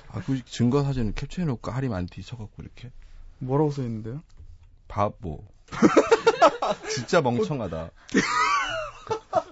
아, 0.10 0.22
그 0.26 0.44
증거 0.46 0.84
사진을 0.84 1.14
캡처해놓고 1.14 1.72
하림 1.72 1.94
안티 1.94 2.22
쳐갖고 2.22 2.52
이렇게 2.60 2.92
뭐라고 3.40 3.72
써 3.72 3.82
있는데요? 3.82 4.22
바보. 4.88 5.44
진짜 6.90 7.22
멍청하다. 7.22 7.90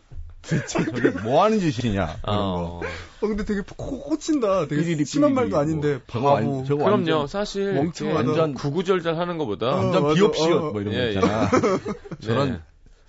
대체 0.52 0.86
저게 0.86 1.10
뭐 1.22 1.44
하는 1.44 1.60
짓이냐 1.60 2.04
이런 2.04 2.20
거. 2.22 2.22
어, 2.32 2.82
어, 3.22 3.28
근데 3.28 3.46
되게 3.46 3.62
코, 3.76 4.02
꽂힌다. 4.02 4.68
되게 4.68 4.82
삐리리 4.84 5.06
심한 5.06 5.34
말도 5.34 5.58
아닌데, 5.58 5.94
뭐. 5.94 6.02
저거 6.08 6.32
완- 6.34 6.44
바보. 6.44 6.64
저거 6.66 6.84
그럼요. 6.84 6.96
완전, 6.98 7.28
사실 7.28 7.74
멍청하다. 7.74 8.20
이렇게 8.22 8.40
완전- 8.40 8.54
구구절절 8.56 9.18
하는 9.18 9.38
것보다 9.38 9.68
어. 9.68 9.76
완전 9.78 10.04
맞아. 10.04 10.16
비읍시옷 10.16 10.52
어. 10.62 10.72
뭐 10.72 10.82
이런 10.82 10.94
거 10.94 11.00
예, 11.00 11.08
있잖아. 11.14 11.50
네. 12.20 12.26
저런 12.28 12.62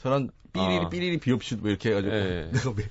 저런 0.03 0.31
삐리리 0.53 0.77
아. 0.85 0.89
삐리리 0.89 1.19
비옵시옷 1.19 1.61
뭐 1.61 1.71
이렇게 1.71 1.91
해가지고 1.91 2.15
예. 2.15 2.49
내가 2.53 2.71
왜 2.77 2.85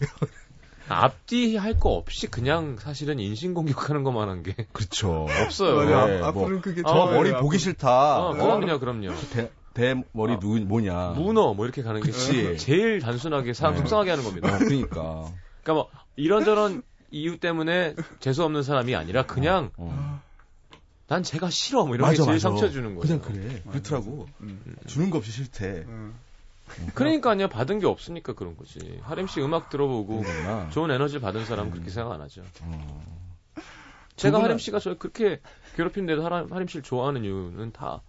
앞뒤 0.90 1.56
할 1.56 1.80
거 1.80 1.92
없이 1.92 2.28
그냥 2.28 2.76
사실은 2.80 3.20
인신 3.20 3.54
공격하는 3.54 4.04
것만 4.04 4.28
한 4.30 4.44
게 4.44 4.56
그렇죠. 4.74 5.26
없어요. 5.46 5.76
맞아, 5.78 6.06
네, 6.08 6.16
앞, 6.22 6.34
뭐. 6.34 6.44
앞으로는 6.44 6.62
그게 6.62 6.82
저저 6.82 6.94
좋아요, 6.94 7.16
머리 7.18 7.30
앞으로. 7.30 7.44
보기 7.44 7.60
싫다. 7.60 8.20
어, 8.20 8.34
그럼요, 8.34 8.80
그럼요. 8.80 9.10
대, 9.34 9.50
대머리 9.74 10.34
아. 10.34 10.40
누구 10.40 10.60
뭐냐. 10.60 11.10
문어 11.12 11.54
뭐 11.54 11.66
이렇게 11.66 11.82
가는 11.84 12.02
게 12.02 12.12
그치. 12.12 12.58
제일 12.58 13.00
단순하게 13.00 13.54
사람 13.54 13.74
네. 13.76 13.80
속상하게 13.80 14.10
하는 14.10 14.24
겁니다. 14.24 14.54
어, 14.54 14.58
그러니까. 14.58 15.32
그러니까 15.64 15.74
뭐 15.74 15.90
이런저런 16.16 16.84
이유 17.12 17.38
때문에 17.38 17.96
재수 18.20 18.44
없는 18.44 18.64
사람이 18.64 18.96
아니라 18.96 19.26
그냥 19.26 19.72
어. 19.78 20.22
난 21.08 21.24
제가 21.24 21.50
싫어 21.50 21.86
뭐 21.86 21.96
이런 21.96 22.10
게 22.12 22.18
제일 22.18 22.40
상처 22.40 22.70
주는 22.70 22.96
거예요. 22.96 23.02
그냥 23.02 23.22
그래. 23.22 23.62
그렇더라고. 23.70 24.28
음. 24.42 24.76
주는 24.88 25.10
거 25.10 25.18
없이 25.18 25.32
싫대. 25.32 25.86
음. 25.88 26.16
그러니까요 26.94 27.50
받은 27.50 27.80
게 27.80 27.86
없으니까 27.86 28.34
그런 28.34 28.56
거지. 28.56 28.80
하림 29.04 29.28
씨 29.28 29.42
음악 29.42 29.70
들어보고 29.70 30.22
그러구나. 30.22 30.70
좋은 30.70 30.90
에너지를 30.90 31.22
받은 31.22 31.46
사람은 31.46 31.72
그렇게 31.72 31.90
생각 31.90 32.14
안 32.14 32.22
하죠. 32.22 32.44
어. 32.62 33.04
제가 34.16 34.42
하림 34.42 34.58
씨가 34.58 34.80
저 34.80 34.96
그렇게 34.98 35.42
괴롭힌데도 35.76 36.24
하림 36.24 36.68
씨를 36.68 36.84
좋아하는 36.84 37.24
이유는 37.26 37.72
다 37.74 38.02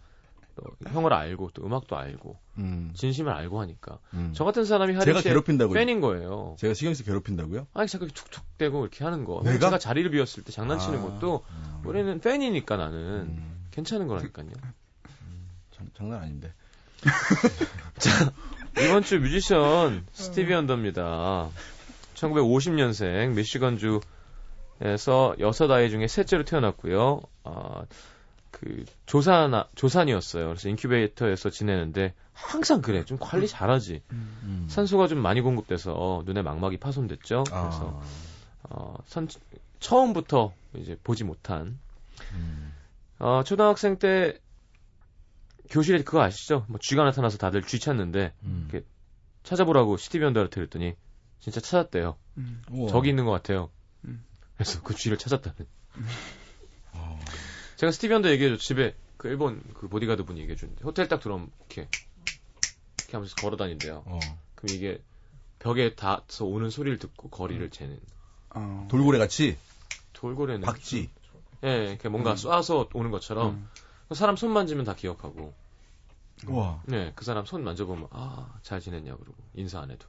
어, 0.56 0.90
형을 0.90 1.12
알고 1.12 1.50
또 1.54 1.64
음악도 1.64 1.96
알고 1.96 2.36
음. 2.58 2.92
진심을 2.94 3.32
알고 3.32 3.60
하니까 3.60 3.98
음. 4.14 4.32
저 4.34 4.44
같은 4.44 4.64
사람이 4.64 4.94
하림 4.94 5.06
제가 5.06 5.22
괴롭힌다고요? 5.22 5.74
팬인 5.74 6.00
거예요. 6.00 6.56
제가 6.58 6.74
신경 6.74 6.94
쓰 6.94 7.04
괴롭힌다고요? 7.04 7.66
아니 7.74 7.88
자꾸 7.88 8.08
툭툭 8.08 8.44
대고 8.58 8.82
이렇게 8.82 9.04
하는 9.04 9.24
거. 9.24 9.42
내가? 9.44 9.58
제가 9.58 9.78
자리를 9.78 10.10
비웠을 10.10 10.44
때 10.44 10.52
장난치는 10.52 10.98
아. 10.98 11.02
것도 11.02 11.44
음. 11.48 11.82
우리는 11.84 12.20
팬이니까 12.20 12.76
나는 12.76 12.98
음. 12.98 13.66
괜찮은 13.70 14.06
거라니까요. 14.06 14.48
장, 15.70 15.88
장난 15.94 16.22
아닌데. 16.22 16.52
이번 18.78 19.02
주 19.02 19.18
뮤지션 19.18 20.06
스티비 20.12 20.54
원더입니다. 20.54 21.50
1950년생 22.14 23.34
미시건주에서 23.34 24.00
여섯 25.40 25.70
아이 25.70 25.90
중에 25.90 26.06
셋째로 26.06 26.44
태어났고요. 26.44 27.20
아, 27.44 27.82
그 28.62 28.84
조산 29.06 29.64
조산이었어요. 29.74 30.46
그래서 30.46 30.68
인큐베이터에서 30.68 31.50
지내는데 31.50 32.14
항상 32.32 32.80
그래. 32.80 33.04
좀 33.04 33.18
관리 33.20 33.48
잘하지. 33.48 34.02
음. 34.12 34.66
산소가 34.68 35.08
좀 35.08 35.18
많이 35.18 35.40
공급돼서 35.40 36.22
눈에 36.26 36.42
망막이 36.42 36.76
파손됐죠. 36.78 37.42
그래서 37.44 38.00
아. 38.00 38.06
어, 38.70 38.94
선, 39.06 39.26
처음부터 39.80 40.52
이제 40.74 40.96
보지 41.02 41.24
못한 41.24 41.78
음. 42.34 42.72
어, 43.18 43.42
초등학생 43.44 43.98
때 43.98 44.38
교실에 45.68 46.04
그거 46.04 46.22
아시죠? 46.22 46.64
뭐 46.68 46.78
쥐가 46.80 47.02
나타나서 47.02 47.38
다들 47.38 47.62
쥐 47.62 47.80
찾는데 47.80 48.32
음. 48.44 48.68
이렇게 48.70 48.86
찾아보라고 49.42 49.96
스티비 49.96 50.24
원더한테 50.24 50.54
그랬더니 50.54 50.94
진짜 51.40 51.60
찾았대요. 51.60 52.16
음. 52.38 52.62
우와. 52.70 52.90
저기 52.90 53.08
있는 53.08 53.24
것 53.24 53.32
같아요. 53.32 53.70
음. 54.04 54.24
그래서 54.54 54.80
그 54.82 54.94
쥐를 54.94 55.18
찾았다는. 55.18 55.66
어. 57.82 57.82
제가 57.82 57.90
스티비 57.90 58.14
원더 58.14 58.30
얘기해줘. 58.30 58.58
집에 58.58 58.94
그 59.16 59.26
일본 59.26 59.60
그 59.74 59.88
보디가드 59.88 60.24
분이 60.24 60.40
얘기해주는데 60.42 60.84
호텔 60.84 61.08
딱 61.08 61.20
들어오면 61.20 61.50
이렇게 61.58 61.88
이렇게 62.98 63.12
하면서 63.12 63.34
걸어 63.34 63.56
다닌대요. 63.56 64.04
어. 64.06 64.20
그럼 64.54 64.76
이게 64.76 65.02
벽에 65.58 65.96
닿아서 65.96 66.44
오는 66.44 66.70
소리를 66.70 66.98
듣고 67.00 67.28
거리를 67.28 67.68
재는 67.70 67.98
어. 68.50 68.86
돌고래 68.88 69.18
같이 69.18 69.58
돌고래는 70.12 70.60
박쥐. 70.60 71.10
예, 71.64 71.86
이렇게 71.88 72.08
뭔가 72.08 72.32
음. 72.32 72.36
쏴서 72.36 72.88
오는 72.94 73.10
것처럼 73.10 73.50
음. 73.50 73.68
그 74.08 74.14
사람 74.14 74.36
손 74.36 74.52
만지면 74.52 74.84
다 74.84 74.94
기억하고 74.94 75.52
우와. 76.46 76.82
네, 76.86 77.12
그 77.16 77.24
사람 77.24 77.44
손 77.44 77.64
만져보면 77.64 78.08
아, 78.10 78.58
잘 78.62 78.80
지냈냐 78.80 79.16
그러고 79.16 79.34
인사 79.54 79.80
안 79.80 79.90
해도. 79.90 80.06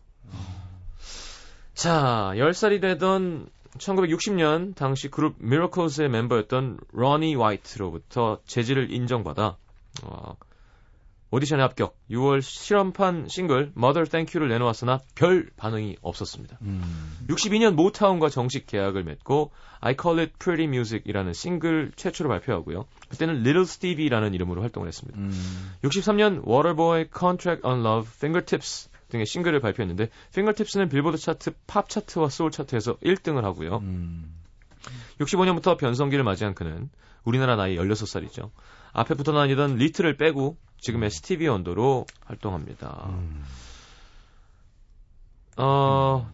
자, 1.73 2.33
10살이 2.35 2.81
되던 2.81 3.49
1960년 3.77 4.75
당시 4.75 5.09
그룹 5.09 5.35
미러클스의 5.39 6.09
멤버였던 6.09 6.79
러니 6.91 7.35
화이트로부터 7.35 8.39
재질을 8.45 8.91
인정받아 8.91 9.57
어, 10.03 10.35
오디션에 11.33 11.61
합격. 11.61 11.97
6월 12.11 12.43
실험판 12.43 13.27
싱글 13.27 13.71
Mother 13.75 14.07
Thank 14.07 14.39
You를 14.39 14.53
내놓았으나 14.53 14.99
별 15.15 15.49
반응이 15.57 15.97
없었습니다. 16.03 16.59
음. 16.61 17.17
62년 17.27 17.73
모타운과 17.73 18.29
정식 18.29 18.67
계약을 18.67 19.03
맺고 19.03 19.49
I 19.79 19.95
Call 19.99 20.19
It 20.19 20.33
Pretty 20.37 20.69
Music이라는 20.69 21.33
싱글 21.33 21.91
최초로 21.95 22.29
발표하고요. 22.29 22.85
그때는 23.09 23.37
Little 23.37 23.63
Stevie라는 23.63 24.35
이름으로 24.35 24.61
활동을 24.61 24.87
했습니다. 24.87 25.19
음. 25.19 25.31
63년 25.83 26.47
Waterboy, 26.47 27.07
Contract 27.11 27.65
on 27.65 27.79
Love, 27.79 28.07
Fingertips 28.13 28.89
등의 29.13 29.25
싱글을 29.27 29.59
발표했는데 29.61 30.09
Fingertips는 30.31 30.89
빌보드 30.89 31.17
차트, 31.17 31.51
팝 31.67 31.87
차트와 31.87 32.29
소울 32.29 32.49
차트에서 32.51 32.97
1등을 32.97 33.43
하고요. 33.43 33.77
음. 33.77 34.33
65년부터 35.19 35.77
변성기를 35.77 36.23
맞이한 36.23 36.55
그는 36.55 36.89
우리나라 37.23 37.55
나이 37.55 37.77
16살이죠. 37.77 38.49
앞에 38.91 39.13
붙어 39.13 39.31
다니던 39.31 39.75
Little을 39.75 40.17
빼고 40.17 40.57
지금의 40.79 41.11
스티비 41.11 41.47
원더로 41.47 42.05
활동합니다. 42.25 43.05
음. 43.09 43.43
어, 45.57 46.29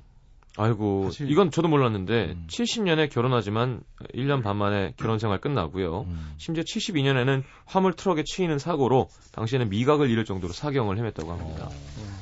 아이고, 0.57 1.05
사실- 1.12 1.29
이건 1.29 1.51
저도 1.51 1.67
몰랐는데, 1.67 2.31
음. 2.31 2.48
70년에 2.50 3.12
결혼하지만 3.12 3.81
1년 4.13 4.41
반 4.41 4.55
만에 4.57 4.93
결혼 4.98 5.19
생활 5.19 5.39
끝나고요. 5.39 6.01
음. 6.07 6.33
심지어 6.38 6.63
72년에는 6.63 7.43
화물 7.65 7.93
트럭에 7.93 8.24
치이는 8.25 8.57
사고로 8.57 9.09
당시에는 9.33 9.69
미각을 9.69 10.09
잃을 10.09 10.25
정도로 10.25 10.53
사경을 10.53 10.95
헤맸다고 10.98 11.27
합니다. 11.27 11.65
어. 11.69 12.18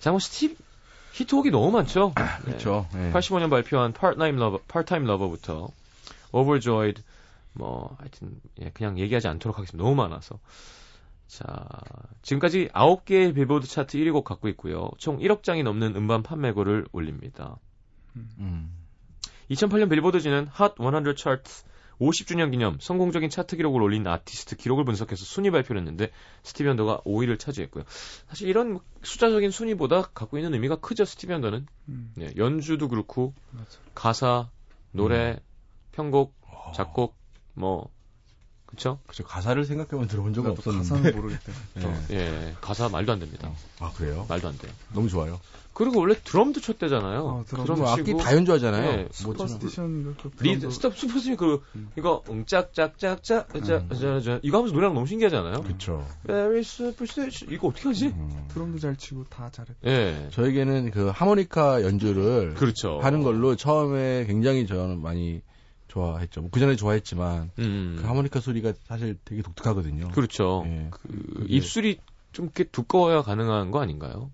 자, 0.00 0.10
뭐 0.10 0.18
스티브 0.18 0.56
히트곡이 1.12 1.50
너무 1.50 1.70
많죠. 1.70 2.12
그렇죠. 2.44 2.86
네. 2.92 3.12
85년 3.12 3.50
발표한 3.50 3.92
Part-Time 3.92 4.40
Lover, 4.40 4.62
Part-Time 4.66 5.08
Lover부터 5.08 5.68
Overjoyed, 6.32 7.02
뭐 7.52 7.96
하여튼 7.98 8.40
예, 8.60 8.70
그냥 8.70 8.98
얘기하지 8.98 9.28
않도록 9.28 9.58
하겠습니다. 9.58 9.84
너무 9.84 9.96
많아서. 9.96 10.38
자, 11.26 11.44
지금까지 12.22 12.68
9개의 12.68 13.34
빌보드 13.34 13.66
차트 13.66 13.98
1위 13.98 14.12
곡 14.12 14.24
갖고 14.24 14.48
있고요. 14.48 14.90
총 14.98 15.18
1억 15.18 15.42
장이 15.42 15.62
넘는 15.62 15.94
음반 15.94 16.22
판매고를 16.22 16.86
올립니다. 16.92 17.56
음. 18.16 18.74
2008년 19.50 19.90
빌보드지는 19.90 20.48
Hot 20.58 20.74
100 20.76 21.16
차트 21.16 21.64
50주년 22.00 22.50
기념 22.50 22.78
성공적인 22.80 23.28
차트 23.30 23.56
기록을 23.56 23.82
올린 23.82 24.06
아티스트 24.06 24.56
기록을 24.56 24.84
분석해서 24.84 25.24
순위 25.24 25.50
발표를 25.50 25.80
했는데 25.80 26.10
스티비 26.42 26.68
원더가 26.68 26.98
5위를 27.04 27.38
차지했고요. 27.38 27.84
사실 28.28 28.48
이런 28.48 28.80
숫자적인 29.02 29.50
순위보다 29.50 30.02
갖고 30.14 30.38
있는 30.38 30.54
의미가 30.54 30.76
크죠. 30.76 31.04
스티비 31.04 31.32
원더는 31.34 31.66
음. 31.88 32.12
예, 32.20 32.32
연주도 32.36 32.88
그렇고 32.88 33.34
맞아. 33.50 33.78
가사, 33.94 34.50
노래, 34.92 35.38
편곡, 35.92 36.34
어. 36.42 36.72
작곡 36.74 37.16
뭐 37.54 37.90
그쵸? 38.64 39.00
그쵸 39.06 39.24
가사를 39.24 39.62
생각해보면 39.64 40.08
들어본 40.08 40.32
적은 40.32 40.52
없었는데. 40.52 40.88
가사는 40.88 41.16
모르겠다. 41.16 41.52
예. 42.10 42.14
예, 42.16 42.54
가사 42.60 42.88
말도 42.88 43.12
안 43.12 43.18
됩니다. 43.18 43.52
아 43.80 43.92
그래요? 43.92 44.26
말도 44.28 44.48
안 44.48 44.56
돼요. 44.56 44.72
너무 44.94 45.08
좋아요. 45.08 45.40
그리고 45.72 46.00
원래 46.00 46.14
드럼도 46.14 46.60
쳤대잖아요. 46.60 47.20
어, 47.20 47.44
드럼. 47.46 47.64
드럼 47.64 47.78
뭐 47.80 47.90
악기 47.90 48.14
다 48.16 48.34
연주하잖아요. 48.34 48.90
예, 48.90 48.96
뭐 48.96 49.08
Superstition 49.12 50.16
그 50.16 50.30
리드 50.42 50.70
스톱 50.70 50.96
Superstition 50.98 51.36
그 51.36 51.62
음. 51.76 51.90
이거 51.96 52.22
응짝짝짝짝 52.28 53.48
음. 53.54 53.62
짜자자 53.62 54.40
이거 54.42 54.58
하면서 54.58 54.74
노래랑 54.74 54.94
너무 54.94 55.06
신기하잖아요. 55.06 55.62
그쵸. 55.62 56.04
Very 56.26 56.58
superstition 56.60 57.52
이거 57.54 57.68
어떻게 57.68 57.88
하지? 57.88 58.06
음. 58.08 58.46
드럼도 58.48 58.78
잘 58.78 58.96
치고 58.96 59.24
다 59.30 59.48
잘해. 59.50 59.70
예. 59.86 60.28
저에게는 60.32 60.90
그 60.90 61.08
하모니카 61.08 61.82
연주를 61.82 62.54
그렇죠. 62.54 62.98
하는 63.00 63.22
걸로 63.22 63.56
처음에 63.56 64.26
굉장히 64.26 64.66
저는 64.66 65.00
많이 65.00 65.40
좋아했죠. 65.88 66.48
그 66.50 66.60
전에 66.60 66.76
좋아했지만 66.76 67.50
음. 67.58 67.96
그 68.00 68.06
하모니카 68.06 68.40
소리가 68.40 68.72
사실 68.84 69.18
되게 69.24 69.42
독특하거든요. 69.42 70.08
그렇죠. 70.08 70.62
예. 70.66 70.88
그 70.90 71.08
그게- 71.08 71.54
입술이 71.54 71.98
좀 72.32 72.44
이렇게 72.46 72.64
두꺼워야 72.64 73.22
가능한 73.22 73.70
거 73.70 73.80
아닌가요? 73.80 74.30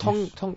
텅, 0.00 0.28
텅, 0.34 0.56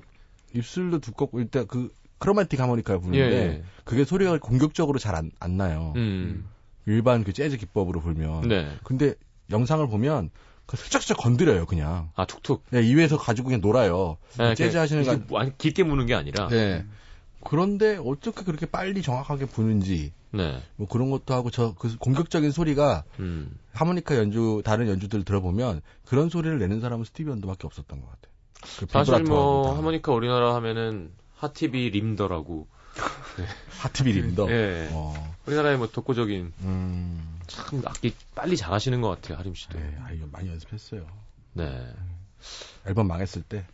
입술도 0.53 0.99
두껍고 0.99 1.39
일단 1.39 1.67
그 1.67 1.93
크로마틱 2.19 2.59
하모니카를 2.59 2.99
예, 2.99 3.01
부르는데 3.01 3.35
예. 3.37 3.63
그게 3.83 4.05
소리가 4.05 4.37
공격적으로 4.39 4.99
잘 4.99 5.15
안 5.15 5.31
안 5.39 5.57
나요. 5.57 5.93
음. 5.97 6.45
일반 6.85 7.23
그 7.23 7.33
재즈 7.33 7.57
기법으로 7.57 8.01
불면. 8.01 8.47
네. 8.47 8.77
근데 8.83 9.15
영상을 9.51 9.85
보면 9.87 10.29
그 10.65 10.77
슬쩍슬쩍 10.77 11.17
건드려요, 11.17 11.65
그냥. 11.65 12.09
아, 12.15 12.25
툭툭. 12.25 12.63
네, 12.71 12.81
이외에서 12.81 13.17
가지고 13.17 13.47
그냥 13.47 13.61
놀아요. 13.61 14.17
네, 14.37 14.55
재즈 14.55 14.77
하시는 14.77 15.03
이렇게 15.03 15.19
거. 15.19 15.25
뭐 15.29 15.39
아니, 15.39 15.57
길게 15.57 15.83
무는 15.83 16.05
게 16.05 16.13
아니라. 16.15 16.47
네. 16.47 16.85
그런데 17.43 17.97
어떻게 17.97 18.43
그렇게 18.45 18.65
빨리 18.65 19.01
정확하게 19.01 19.45
부는지 19.47 20.13
네. 20.31 20.61
뭐 20.77 20.87
그런 20.87 21.09
것도 21.11 21.33
하고 21.33 21.49
저 21.51 21.75
그 21.77 21.97
공격적인 21.97 22.51
소리가 22.51 23.03
음. 23.19 23.57
하모니카 23.73 24.15
연주 24.17 24.61
다른 24.63 24.87
연주들 24.87 25.23
들어보면 25.25 25.81
그런 26.05 26.29
소리를 26.29 26.57
내는 26.57 26.79
사람은 26.79 27.03
스티비 27.05 27.29
원더밖에 27.29 27.67
없었던 27.67 27.99
것 27.99 28.05
같아요. 28.09 28.32
그 28.79 28.85
사실 28.89 29.23
뭐 29.23 29.71
다. 29.71 29.77
하모니카 29.77 30.11
우리나라 30.11 30.55
하면은 30.55 31.11
하티비 31.35 31.89
림더라고. 31.89 32.67
하트비 33.79 34.11
림더. 34.13 34.51
예. 34.51 34.89
어. 34.91 35.35
우리나라의 35.45 35.77
뭐 35.77 35.87
독보적인 35.87 36.53
음. 36.61 37.39
참 37.47 37.81
악기 37.85 38.13
빨리 38.35 38.55
잘하시는 38.55 39.01
것 39.01 39.09
같아요, 39.09 39.37
하림 39.37 39.55
씨도. 39.55 39.77
네, 39.77 39.97
아 40.01 40.11
이거 40.11 40.27
많이 40.31 40.49
연습했어요. 40.49 41.05
네. 41.53 41.93
앨범 42.85 43.07
망했을 43.07 43.41
때 43.41 43.65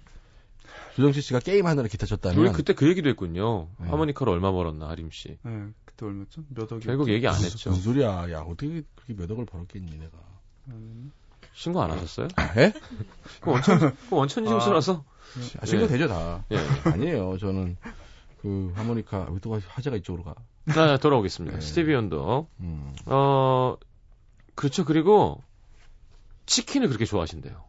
조정치 0.95 1.21
씨가 1.21 1.39
게임 1.39 1.65
하느라 1.65 1.87
기타 1.87 2.05
쳤다면 2.05 2.37
우리 2.39 2.51
그때 2.51 2.73
그 2.73 2.87
얘기도 2.87 3.09
했군요. 3.09 3.67
네. 3.79 3.89
하모니카로 3.89 4.31
얼마 4.31 4.51
벌었나, 4.51 4.89
하림 4.89 5.11
씨. 5.11 5.37
네, 5.43 5.67
그때 5.85 6.05
얼마죠? 6.05 6.43
몇 6.49 6.71
억이? 6.71 6.85
결국 6.85 7.09
얘기 7.09 7.27
안 7.27 7.35
했죠. 7.35 7.69
무슨 7.69 7.83
소리야? 7.83 8.31
야 8.31 8.41
어떻게 8.41 8.83
그렇게 8.95 9.13
몇 9.15 9.29
억을 9.29 9.45
벌었겠니 9.45 9.97
내가? 9.97 10.17
신고 11.59 11.81
안 11.81 11.91
하셨어요? 11.91 12.29
예? 12.55 12.71
그 13.41 13.51
원천, 13.51 13.79
그 13.79 14.15
원천 14.15 14.45
징수라서. 14.45 15.03
아, 15.59 15.65
신고 15.65 15.87
네. 15.87 15.91
되죠 15.93 16.07
다. 16.07 16.45
예. 16.51 16.57
아니에요. 16.89 17.37
저는 17.37 17.75
그 18.41 18.71
하모니카 18.75 19.27
또 19.41 19.59
화제가 19.67 19.97
이쪽으로 19.97 20.23
가. 20.23 20.35
자, 20.73 20.95
돌아오겠습니다. 20.95 21.59
네. 21.59 21.61
스티비 21.61 21.93
원더. 21.93 22.47
음. 22.61 22.95
어, 23.07 23.75
그렇죠. 24.55 24.85
그리고 24.85 25.43
치킨을 26.45 26.87
그렇게 26.87 27.03
좋아하신대요. 27.03 27.61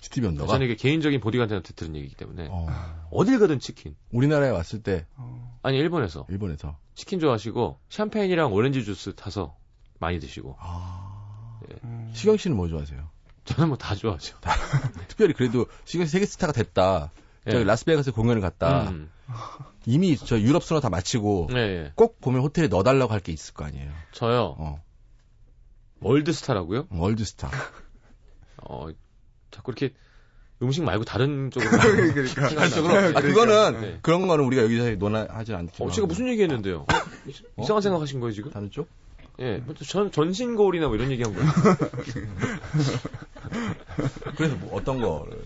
스티비 0.00 0.26
원더가 0.26 0.50
저는 0.50 0.64
이게 0.64 0.74
개인적인 0.74 1.20
보디가드한테 1.20 1.74
들은 1.74 1.96
얘기이기 1.96 2.14
때문에 2.14 2.48
어, 2.50 2.66
어딜 3.10 3.38
가든 3.38 3.58
치킨. 3.58 3.94
우리나라에 4.10 4.48
왔을 4.48 4.82
때 4.82 5.06
어, 5.16 5.58
아니 5.62 5.76
일본에서 5.76 6.24
일본에서 6.30 6.78
치킨 6.94 7.20
좋아하시고 7.20 7.78
샴페인이랑 7.90 8.54
오렌지 8.54 8.84
주스 8.84 9.14
타서 9.14 9.54
많이 10.00 10.18
드시고 10.18 10.56
아, 10.58 11.60
음. 11.84 12.10
시경 12.14 12.38
씨는 12.38 12.56
뭐 12.56 12.68
좋아하세요? 12.68 13.13
저는 13.44 13.68
뭐 13.68 13.76
다 13.76 13.94
좋아하죠. 13.94 14.36
특별히 15.08 15.34
그래도 15.34 15.66
씨 15.84 16.04
세계 16.06 16.26
스타가 16.26 16.52
됐다. 16.52 17.10
저기 17.44 17.58
예. 17.58 17.64
라스베가스 17.64 18.12
공연을 18.12 18.40
갔다. 18.40 18.88
음. 18.90 19.10
이미 19.86 20.16
저 20.16 20.38
유럽 20.40 20.64
순회 20.64 20.80
다 20.80 20.88
마치고 20.88 21.48
네, 21.52 21.58
예. 21.58 21.92
꼭 21.94 22.20
보면 22.20 22.40
호텔에 22.40 22.68
넣어달라고 22.68 23.12
할 23.12 23.20
게 23.20 23.32
있을 23.32 23.52
거 23.54 23.64
아니에요. 23.66 23.90
저요 24.12 24.54
어, 24.58 24.82
월드스타라고요. 26.00 26.86
월드스타. 26.90 27.50
어 28.64 28.88
자꾸 29.50 29.72
이렇게 29.72 29.94
음식 30.62 30.82
말고 30.84 31.04
다른 31.04 31.50
쪽으로. 31.50 31.70
그러니까. 32.14 32.68
생각나요. 32.68 33.16
아, 33.16 33.20
그거는 33.20 33.80
네. 33.80 33.98
그런 34.02 34.26
거는 34.26 34.44
우리가 34.44 34.62
여기서 34.62 34.90
논하지 34.96 35.52
않지만. 35.54 35.88
어, 35.88 35.92
제가 35.92 36.06
무슨 36.06 36.28
얘기했는데요? 36.28 36.80
어? 36.80 36.86
이- 37.26 37.62
이상한 37.62 37.82
생각하신 37.82 38.20
거예요 38.20 38.32
지금? 38.32 38.50
다른 38.50 38.70
쪽? 38.70 38.88
예, 39.40 39.56
뭐전 39.58 40.12
전신 40.12 40.54
거울이나 40.56 40.86
뭐 40.86 40.96
이런 40.96 41.10
얘기한 41.10 41.34
거예요. 41.34 41.50
그래서 44.36 44.56
뭐 44.56 44.74
어떤 44.76 45.00
거를? 45.00 45.44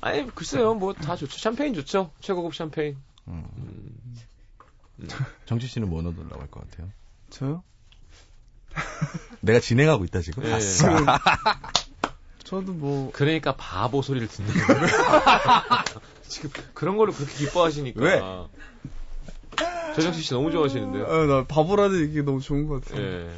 아니 0.00 0.26
글쎄요, 0.34 0.74
뭐 0.74 0.92
다 0.92 1.16
좋죠. 1.16 1.38
샴페인 1.38 1.74
좋죠. 1.74 2.10
최고급 2.20 2.54
샴페인. 2.54 2.96
음. 3.28 3.44
음. 3.56 4.14
정치 5.46 5.66
씨는 5.66 5.88
뭐 5.88 6.02
넣어달라고 6.02 6.40
할 6.40 6.48
것 6.50 6.68
같아요? 6.70 6.88
저요? 7.30 7.62
내가 9.40 9.60
진행하고 9.60 10.04
있다 10.04 10.20
지금. 10.20 10.44
예. 10.44 10.52
아싸. 10.54 10.88
저도 12.44 12.72
뭐 12.72 13.10
그러니까 13.12 13.54
바보 13.56 14.02
소리를 14.02 14.26
듣는 14.28 14.52
거예요. 14.52 14.86
지금 16.22 16.50
그런 16.74 16.96
걸로 16.96 17.12
그렇게 17.12 17.34
기뻐하시니까. 17.34 18.00
왜? 18.00 18.20
조정치 19.98 20.22
씨 20.22 20.30
너무 20.34 20.50
좋아하시는데요. 20.50 21.06
아, 21.06 21.26
나 21.26 21.44
바보라는 21.46 22.00
얘기 22.02 22.22
너무 22.22 22.40
좋은 22.40 22.66
것 22.66 22.84
같아요. 22.84 23.02
예. 23.02 23.30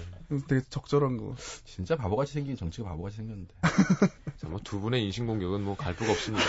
되게 0.48 0.62
적절한 0.70 1.16
거. 1.16 1.34
진짜 1.64 1.96
바보같이 1.96 2.32
생긴 2.32 2.56
정치가 2.56 2.88
바보같이 2.90 3.16
생겼는데. 3.16 3.52
자, 4.38 4.48
뭐 4.48 4.60
두 4.62 4.78
분의 4.80 5.04
인신 5.04 5.26
공격은 5.26 5.62
뭐 5.64 5.76
갈부가 5.76 6.12
없습니다. 6.12 6.44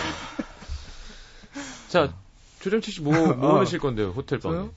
자, 1.88 2.14
조정치 2.60 2.90
씨 2.92 3.02
뭐, 3.02 3.12
뭐 3.34 3.56
아, 3.56 3.60
하실 3.60 3.78
건데요, 3.78 4.10
호텔 4.10 4.38
방에? 4.38 4.54
저요? 4.56 4.74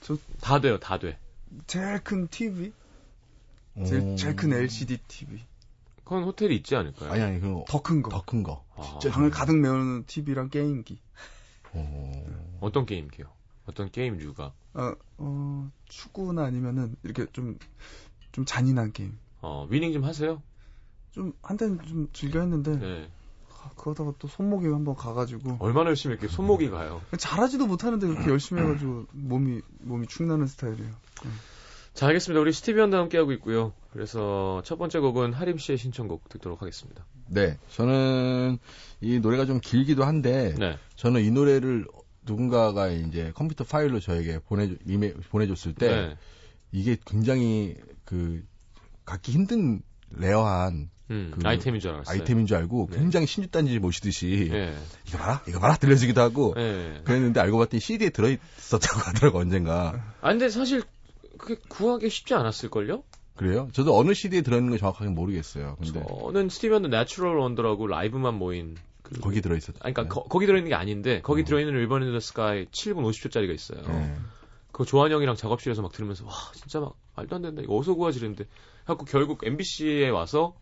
저- 0.00 0.18
다 0.40 0.60
돼요, 0.60 0.78
다 0.78 0.98
돼. 0.98 1.18
제일 1.66 1.98
큰 2.04 2.28
TV, 2.28 2.72
제일, 3.86 4.16
제일 4.16 4.36
큰 4.36 4.52
LCD 4.52 4.98
TV, 5.08 5.40
그건 6.04 6.24
호텔이 6.24 6.54
있지 6.56 6.76
않을까요? 6.76 7.10
아니 7.12 7.22
아니 7.22 7.40
그거 7.40 7.64
더큰 7.68 8.02
거. 8.02 8.10
더 8.10 8.22
큰 8.24 8.42
거. 8.42 8.64
아, 8.76 8.98
진짜 9.00 9.14
방을 9.14 9.30
가득 9.30 9.56
메우는 9.56 10.04
TV랑 10.06 10.50
게임기. 10.50 10.96
거. 11.62 11.70
어. 11.74 12.58
어떤 12.60 12.84
게임기요? 12.86 13.26
어떤 13.66 13.90
게임 13.90 14.16
류가? 14.16 14.52
어, 14.74 14.92
어, 15.18 15.70
축구나 15.88 16.44
아니면은 16.44 16.96
이렇게 17.02 17.26
좀, 17.32 17.58
좀 18.32 18.44
잔인한 18.44 18.92
게임. 18.92 19.18
어, 19.40 19.66
위닝 19.70 19.92
좀 19.92 20.04
하세요? 20.04 20.42
좀, 21.10 21.32
한때는 21.42 21.78
좀 21.86 22.08
즐겨 22.12 22.40
했는데, 22.40 22.76
네. 22.76 23.10
아, 23.50 23.70
그러다가 23.76 24.12
또 24.18 24.28
손목이 24.28 24.66
한번 24.66 24.94
가가지고, 24.94 25.58
얼마나 25.60 25.88
열심히 25.90 26.14
이렇게 26.14 26.28
손목이 26.28 26.70
가요. 26.70 27.02
잘하지도 27.16 27.66
못하는데 27.66 28.06
그렇게 28.06 28.30
열심히 28.30 28.62
해가지고, 28.62 29.06
몸이, 29.12 29.60
몸이 29.80 30.06
축나는 30.06 30.46
스타일이에요. 30.46 30.90
자, 31.94 32.06
알겠습니다. 32.06 32.40
우리 32.40 32.52
스티비 32.52 32.80
언더 32.80 32.96
함께하고 32.96 33.32
있고요. 33.32 33.74
그래서 33.92 34.62
첫 34.64 34.76
번째 34.76 35.00
곡은 35.00 35.34
하림 35.34 35.58
씨의 35.58 35.76
신청곡 35.76 36.28
듣도록 36.30 36.62
하겠습니다. 36.62 37.04
네, 37.28 37.58
저는 37.70 38.58
이 39.00 39.20
노래가 39.20 39.44
좀 39.44 39.60
길기도 39.60 40.04
한데 40.04 40.54
네. 40.58 40.78
저는 40.96 41.22
이 41.22 41.30
노래를 41.30 41.86
누군가가 42.24 42.88
이제 42.88 43.32
컴퓨터 43.34 43.64
파일로 43.64 44.00
저에게 44.00 44.38
보내 44.38 44.76
이메 44.86 45.12
보내줬을 45.12 45.74
때 45.74 45.88
네. 45.88 46.16
이게 46.70 46.96
굉장히 47.04 47.76
그 48.04 48.44
갖기 49.04 49.32
힘든 49.32 49.82
rare한 50.10 50.90
음, 51.10 51.32
그 51.34 51.46
아이템인 51.46 51.80
줄 51.80 51.90
알았어요. 51.90 52.12
아이템인 52.12 52.46
줄 52.46 52.56
알고 52.56 52.88
네. 52.90 52.98
굉장히 52.98 53.26
신주단지 53.26 53.78
모시듯이 53.78 54.50
예. 54.52 54.74
이거 55.08 55.18
봐라 55.18 55.42
이거 55.46 55.60
봐라 55.60 55.76
들려주기도 55.76 56.20
하고 56.20 56.54
예. 56.56 57.00
그랬는데 57.04 57.40
알고 57.40 57.58
봤더니 57.58 57.80
CD에 57.80 58.10
들어있었다고 58.10 59.00
하더라고 59.06 59.38
언젠가 59.38 60.14
아, 60.20 60.30
근데 60.30 60.48
사실 60.48 60.82
그게 61.36 61.56
구하기 61.68 62.08
쉽지 62.08 62.34
않았을걸요? 62.34 63.02
그래요? 63.36 63.68
저도 63.72 63.98
어느 63.98 64.14
CD에 64.14 64.42
들어있는 64.42 64.70
거 64.70 64.78
정확하게 64.78 65.10
모르겠어요. 65.10 65.76
근데 65.76 66.04
저는 66.04 66.48
언더 66.70 66.88
Natural 66.88 67.36
Wonder라고 67.36 67.86
라이브만 67.86 68.34
모인 68.34 68.76
그 69.14 69.20
거기 69.20 69.40
들어 69.40 69.56
있었. 69.56 69.74
아니, 69.80 69.94
그러니까 69.94 70.22
거, 70.22 70.38
기 70.38 70.46
들어 70.46 70.56
있는 70.56 70.70
게 70.70 70.74
아닌데 70.74 71.20
거기 71.22 71.42
어. 71.42 71.44
들어 71.44 71.60
있는 71.60 71.74
Ribbon 71.74 72.02
in 72.02 72.09
the 72.09 72.20
Sky 72.20 72.66
7분 72.66 73.02
50초짜리가 73.08 73.54
있어요. 73.54 73.82
네. 73.82 74.16
그거 74.72 74.84
조한 74.84 75.12
형이랑 75.12 75.36
작업실에서 75.36 75.82
막 75.82 75.92
들으면서 75.92 76.24
와 76.26 76.32
진짜 76.54 76.80
막 76.80 76.96
말도 77.14 77.36
안 77.36 77.42
된다 77.42 77.62
이거 77.62 77.76
어디서 77.76 77.94
구하지 77.94 78.18
이랬는데 78.18 78.46
하고 78.84 79.04
결국 79.04 79.44
MBC에 79.44 80.08
와서 80.08 80.54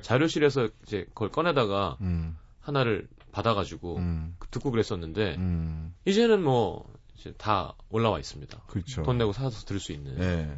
자료실에서 0.00 0.68
이제 0.84 1.04
그걸 1.08 1.30
꺼내다가 1.30 1.98
음, 2.00 2.38
하나를 2.60 3.08
받아가지고 3.32 3.96
음, 3.96 4.36
듣고 4.50 4.70
그랬었는데 4.70 5.34
음, 5.36 5.94
이제는 6.04 6.42
뭐 6.42 6.88
이제 7.18 7.32
다 7.36 7.74
올라와 7.90 8.20
있습니다. 8.20 8.58
그렇죠. 8.68 9.02
돈 9.02 9.18
내고 9.18 9.32
사서 9.32 9.66
들을 9.66 9.80
수 9.80 9.92
있는. 9.92 10.16
네. 10.16 10.56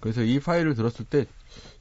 그래서 0.00 0.22
이 0.22 0.40
파일을 0.40 0.74
들었을 0.74 1.04
때 1.04 1.26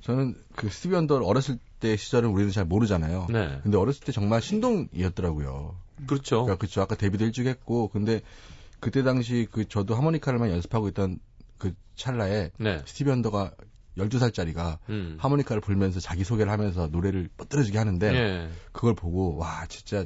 저는 0.01 0.35
그 0.55 0.69
스티비 0.69 0.95
언더 0.95 1.17
어렸을 1.23 1.57
때 1.79 1.95
시절은 1.95 2.29
우리는 2.29 2.51
잘 2.51 2.65
모르잖아요. 2.65 3.27
네. 3.29 3.59
근데 3.63 3.77
어렸을 3.77 4.01
때 4.01 4.11
정말 4.11 4.41
신동이었더라고요. 4.41 5.75
그렇죠. 6.07 6.43
그러니까 6.43 6.55
그쵸 6.57 6.81
아까 6.81 6.95
데뷔도 6.95 7.25
일찍 7.25 7.47
했고 7.47 7.89
근데 7.89 8.21
그때 8.79 9.03
당시 9.03 9.47
그 9.51 9.67
저도 9.67 9.95
하모니카를만 9.95 10.49
연습하고 10.51 10.87
있던 10.89 11.19
그 11.57 11.73
찰나에 11.95 12.51
네. 12.57 12.81
스티비 12.85 13.09
언더가 13.11 13.51
12살짜리가 13.97 14.77
음. 14.89 15.17
하모니카를 15.19 15.61
불면서 15.61 15.99
자기 15.99 16.23
소개를 16.23 16.51
하면서 16.51 16.87
노래를 16.87 17.29
뻗들어지게 17.37 17.77
하는데 17.77 18.13
예. 18.13 18.49
그걸 18.71 18.93
보고 18.95 19.35
와 19.35 19.65
진짜 19.67 20.05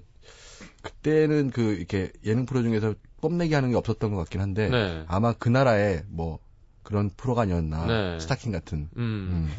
그때는 0.81 1.51
그 1.51 1.61
이렇게 1.73 2.11
예능 2.25 2.45
프로 2.45 2.63
중에서 2.63 2.95
뽐내기 3.21 3.53
하는 3.53 3.69
게 3.69 3.75
없었던 3.75 4.11
것 4.11 4.17
같긴 4.17 4.41
한데 4.41 4.69
네. 4.69 5.03
아마 5.07 5.33
그 5.33 5.49
나라에 5.49 6.03
뭐 6.07 6.39
그런 6.81 7.09
프로가 7.09 7.43
아니었나 7.43 7.85
네. 7.85 8.19
스타킹 8.19 8.51
같은 8.51 8.89
음. 8.97 8.99
음. 8.99 9.49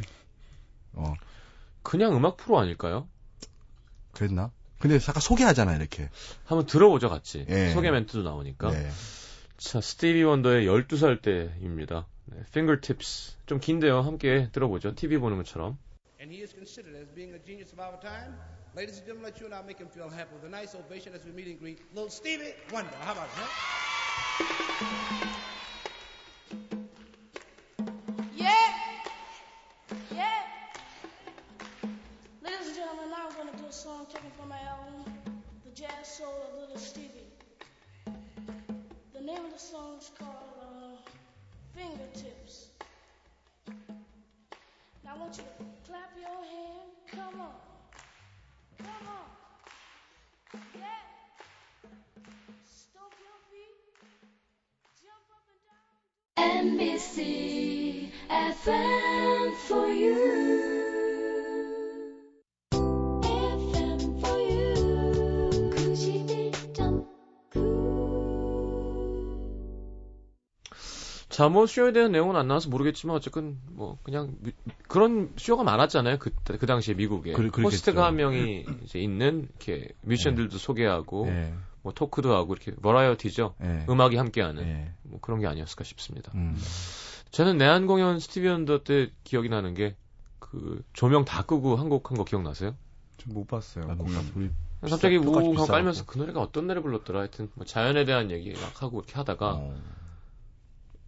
어 0.92 1.14
그냥 1.84 2.16
음악 2.16 2.36
프로 2.36 2.58
아닐까요? 2.58 3.06
그랬나? 4.12 4.50
근데 4.80 4.98
잠깐 4.98 5.20
소개하잖아 5.20 5.76
이렇게. 5.76 6.10
한번 6.44 6.66
들어보죠, 6.66 7.08
같이. 7.08 7.46
예. 7.48 7.70
소개 7.70 7.90
멘트도 7.92 8.22
나오니까. 8.24 8.70
네. 8.70 8.90
자, 9.56 9.80
스티비 9.80 10.24
원더의 10.24 10.66
12살 10.66 11.22
때입니다. 11.22 12.06
네, 12.24 12.38
Fingertips. 12.48 13.36
좀 13.46 13.60
긴데요. 13.60 14.00
함께 14.00 14.48
들어보죠. 14.52 14.94
TV 14.96 15.18
보는 15.18 15.36
것처럼. 15.38 15.78
and 16.20 16.32
he 16.32 16.40
is 16.42 16.52
considered 16.54 16.96
as 16.96 17.06
being 17.14 17.34
a 17.34 17.38
genius 17.38 17.72
of 17.72 17.78
our 17.80 18.00
time. 18.00 18.34
Ladies 18.74 18.96
and 18.96 19.04
gentlemen, 19.06 19.24
let 19.30 19.38
you 19.40 19.46
and 19.46 19.54
I 19.54 19.62
make 19.62 19.78
him 19.78 19.88
feel 19.88 20.08
happy 20.08 20.34
with 20.34 20.44
a 20.44 20.48
nice 20.48 20.74
ovation 20.74 21.12
as 21.14 21.22
we 21.24 21.32
meet 21.32 21.48
and 21.48 21.58
greet 21.60 21.78
little 21.94 22.08
Stevie 22.08 22.54
Wonder. 22.72 22.96
How 23.04 23.12
about 23.12 23.28
that? 23.36 23.52
To 33.50 33.56
do 33.58 33.66
a 33.68 33.72
song 33.72 34.06
taken 34.06 34.30
from 34.38 34.48
my 34.48 34.58
album, 34.60 35.12
The 35.64 35.72
Jazz 35.74 36.06
Soul 36.06 36.34
of 36.52 36.60
Little 36.60 36.78
Stevie. 36.78 37.08
The 39.12 39.20
name 39.20 39.44
of 39.44 39.52
the 39.52 39.58
song 39.58 39.96
is 39.98 40.10
called 40.18 40.36
uh, 40.62 41.10
Fingertips. 41.76 42.68
Now 45.04 45.14
I 45.16 45.18
want 45.18 45.36
you 45.36 45.44
to 45.44 45.90
clap 45.90 46.10
your 46.18 46.28
hand. 46.28 46.90
Come 47.10 47.40
on. 47.40 47.60
Come 48.78 49.08
on. 49.08 49.28
Yeah. 50.78 51.04
Stomp 52.64 53.14
your 53.20 53.38
feet. 53.50 53.76
Jump 55.02 55.26
up 55.34 55.44
and 56.38 56.76
down. 56.78 56.88
NBC 56.88 58.10
FM 58.30 59.54
for 59.66 59.88
you. 59.88 60.33
자, 71.34 71.48
뭐 71.48 71.66
쇼에 71.66 71.92
대한 71.92 72.12
내용은 72.12 72.36
안 72.36 72.46
나와서 72.48 72.68
모르겠지만 72.70 73.16
어쨌든 73.16 73.58
뭐 73.72 73.98
그냥 74.04 74.34
미- 74.40 74.52
그런 74.88 75.32
쇼가 75.36 75.64
많았잖아요. 75.64 76.18
그, 76.18 76.30
그 76.44 76.66
당시에 76.66 76.94
미국에. 76.94 77.32
그-. 77.32 77.62
호스트가 77.62 78.06
한 78.06 78.16
명이 78.16 78.64
이제 78.84 79.00
있는 79.00 79.48
이렇게 79.50 79.88
뮤지션들도 80.02 80.58
소개하고 80.58 81.26
예. 81.28 81.52
뭐 81.82 81.92
토크도 81.92 82.34
하고 82.34 82.54
이렇게 82.54 82.72
버라이어티죠. 82.76 83.54
예. 83.62 83.86
음악이 83.88 84.16
함께하는 84.16 84.62
예. 84.62 84.92
뭐 85.02 85.18
그런 85.20 85.40
게 85.40 85.46
아니었을까 85.46 85.82
싶습니다. 85.84 86.30
음. 86.34 86.56
저는 87.32 87.58
내한 87.58 87.86
공연 87.86 88.20
스티비 88.20 88.46
원더 88.46 88.84
때 88.84 89.10
기억이 89.24 89.48
나는 89.48 89.74
게 89.74 89.96
그 90.38 90.84
조명 90.92 91.24
다 91.24 91.42
끄고 91.42 91.74
한 91.74 91.88
곡한거 91.88 92.24
기억나세요? 92.24 92.76
좀 93.16 93.34
못 93.34 93.46
봤어요. 93.48 93.86
아, 93.90 93.94
공연. 93.96 94.30
우리 94.36 94.50
갑자기 94.88 95.16
우웅 95.16 95.56
하고. 95.56 95.66
깔면서 95.66 96.04
그 96.06 96.18
노래가 96.18 96.40
어떤 96.40 96.66
노래 96.68 96.80
불렀더라 96.80 97.20
하여튼 97.20 97.50
뭐 97.54 97.64
자연에 97.66 98.04
대한 98.04 98.30
얘기 98.30 98.52
막 98.52 98.80
하고 98.82 98.98
이렇게 98.98 99.14
하다가 99.14 99.52
어, 99.54 99.74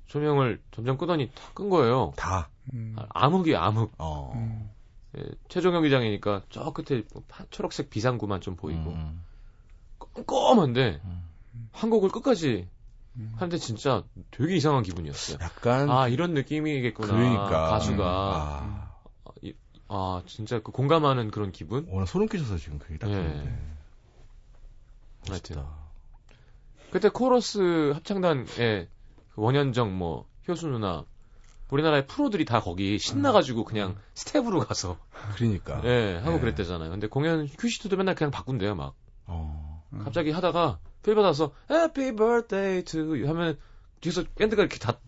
조명을 0.06 0.60
점점 0.72 0.96
끄더니 0.98 1.30
다 1.34 1.50
끈 1.54 1.68
거예요. 1.70 2.12
다. 2.16 2.48
음. 2.72 2.94
아, 2.98 3.06
암흑이 3.10 3.56
암흑. 3.56 3.92
어. 3.98 4.32
음. 4.34 4.70
예, 5.18 5.24
최종영 5.48 5.82
기장이니까 5.82 6.42
저 6.50 6.72
끝에 6.72 7.02
뭐 7.12 7.22
파- 7.28 7.44
초록색 7.50 7.90
비상구만 7.90 8.40
좀 8.40 8.54
보이고 8.56 8.90
음. 8.90 9.24
껌껌한데 9.98 11.00
음. 11.04 11.28
한 11.72 11.90
곡을 11.90 12.10
끝까지 12.10 12.68
음. 13.16 13.32
하는데 13.36 13.56
진짜 13.58 14.04
되게 14.30 14.56
이상한 14.56 14.82
기분이었어요. 14.82 15.38
약간 15.40 15.88
아 15.90 16.06
이런 16.08 16.34
느낌이겠구나. 16.34 17.12
그러니까 17.14 17.48
가수가 17.70 18.04
아, 18.06 18.90
아, 19.24 19.30
이- 19.42 19.54
아, 19.88 20.22
진짜 20.26 20.60
그 20.60 20.70
공감하는 20.72 21.30
그런 21.30 21.50
기분. 21.52 21.86
오늘 21.90 22.06
소름 22.06 22.28
끼쳐서 22.28 22.58
지금 22.58 22.78
그게 22.78 22.98
딱 22.98 23.08
예. 23.10 23.14
들리는데. 23.14 23.58
하여튼 25.28 25.56
멋있다. 25.56 25.66
그때 26.90 27.08
코러스 27.08 27.92
합창단의 27.94 28.44
그 28.46 28.88
원현정 29.36 29.96
뭐 29.96 30.26
효수 30.48 30.66
누나 30.68 31.04
우리나라의 31.70 32.06
프로들이 32.06 32.44
다 32.44 32.60
거기 32.60 32.98
신나가지고 32.98 33.64
그냥 33.64 33.96
스텝으로 34.14 34.60
가서 34.60 34.98
그러니까. 35.36 35.80
예 35.84 36.20
하고 36.22 36.36
예. 36.36 36.40
그랬대잖아요. 36.40 36.90
근데 36.90 37.06
공연 37.08 37.48
큐시트도 37.58 37.96
맨날 37.96 38.14
그냥 38.14 38.30
바꾼대요 38.30 38.74
막. 38.74 38.94
어. 39.26 39.84
음. 39.92 40.00
갑자기 40.04 40.30
하다가 40.30 40.78
feel 41.02 41.14
받아서 41.14 41.52
Happy 41.70 42.14
Birthday 42.14 42.84
to 42.84 43.00
you 43.00 43.28
하면 43.28 43.58
뒤에서 44.00 44.24
밴드가 44.36 44.62
이렇게 44.62 44.78
다 44.78 44.98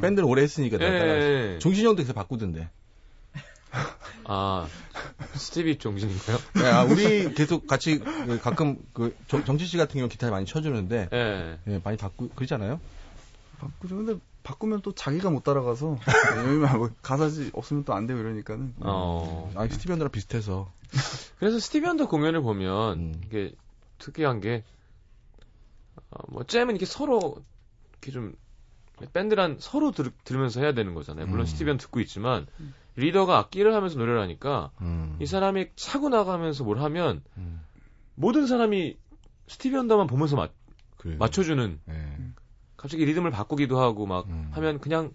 밴드를 0.00 0.28
오래 0.28 0.42
했으니까 0.42 0.78
다 0.78 0.84
예. 0.84 0.90
예, 0.90 1.54
예. 1.54 1.58
종신이 1.58 1.86
형도 1.86 2.02
그래서 2.02 2.12
바꾸던데. 2.12 2.70
아 4.24 4.66
스티비 5.34 5.78
종신인가요? 5.78 6.38
예, 6.62 6.66
아, 6.66 6.82
우리 6.84 7.32
계속 7.34 7.66
같이 7.66 7.98
그 7.98 8.38
가끔 8.40 8.78
그 8.92 9.16
정, 9.28 9.44
정치 9.44 9.66
씨 9.66 9.76
같은 9.76 9.98
경우 9.98 10.08
기타를 10.08 10.32
많이 10.32 10.46
쳐주는데 10.46 11.08
예. 11.12 11.58
예, 11.66 11.80
많이 11.82 11.96
바꾸 11.96 12.28
그러잖아요. 12.30 12.80
바꾸죠. 13.60 13.96
근데 13.96 14.18
바꾸면 14.42 14.80
또 14.82 14.92
자기가 14.92 15.30
못 15.30 15.44
따라가서 15.44 15.98
왜냐면 16.36 16.78
뭐 16.78 16.90
가사지 17.02 17.50
없으면 17.52 17.84
또 17.84 17.92
안 17.92 18.06
되고 18.06 18.18
이러니까는 18.20 18.74
어. 18.80 19.52
아 19.54 19.68
스티비 19.68 19.92
원더랑 19.92 20.10
비슷해서. 20.10 20.72
그래서 21.38 21.58
스티비 21.58 21.86
원더 21.86 22.08
공연을 22.08 22.40
보면 22.42 22.98
음. 22.98 23.20
이게 23.26 23.52
특이한 23.98 24.40
게 24.40 24.64
어, 26.10 26.18
뭐 26.28 26.44
jam은 26.44 26.70
이렇게 26.74 26.86
서로 26.86 27.36
이렇게 27.92 28.10
좀 28.12 28.34
밴드란 29.12 29.56
서로 29.60 29.92
들, 29.92 30.10
들으면서 30.24 30.60
해야 30.60 30.72
되는 30.74 30.94
거잖아요. 30.94 31.26
물론 31.26 31.44
음. 31.44 31.46
스티비 31.46 31.70
원더 31.70 31.82
듣고 31.82 32.00
있지만 32.00 32.46
리더가 32.96 33.38
악기를 33.38 33.74
하면서 33.74 33.98
노래를 33.98 34.20
하니까 34.22 34.70
음. 34.80 35.16
이 35.20 35.26
사람이 35.26 35.68
차고 35.76 36.08
나가면서 36.08 36.64
뭘 36.64 36.80
하면 36.80 37.22
음. 37.36 37.60
모든 38.14 38.46
사람이 38.46 38.96
스티비 39.46 39.76
원더만 39.76 40.06
보면서 40.06 40.36
맞, 40.36 40.52
그래요. 40.98 41.16
맞춰주는 41.18 41.80
예. 41.88 42.09
갑자기 42.80 43.04
리듬을 43.04 43.30
바꾸기도 43.30 43.78
하고 43.78 44.06
막 44.06 44.26
음. 44.28 44.48
하면 44.54 44.80
그냥 44.80 45.12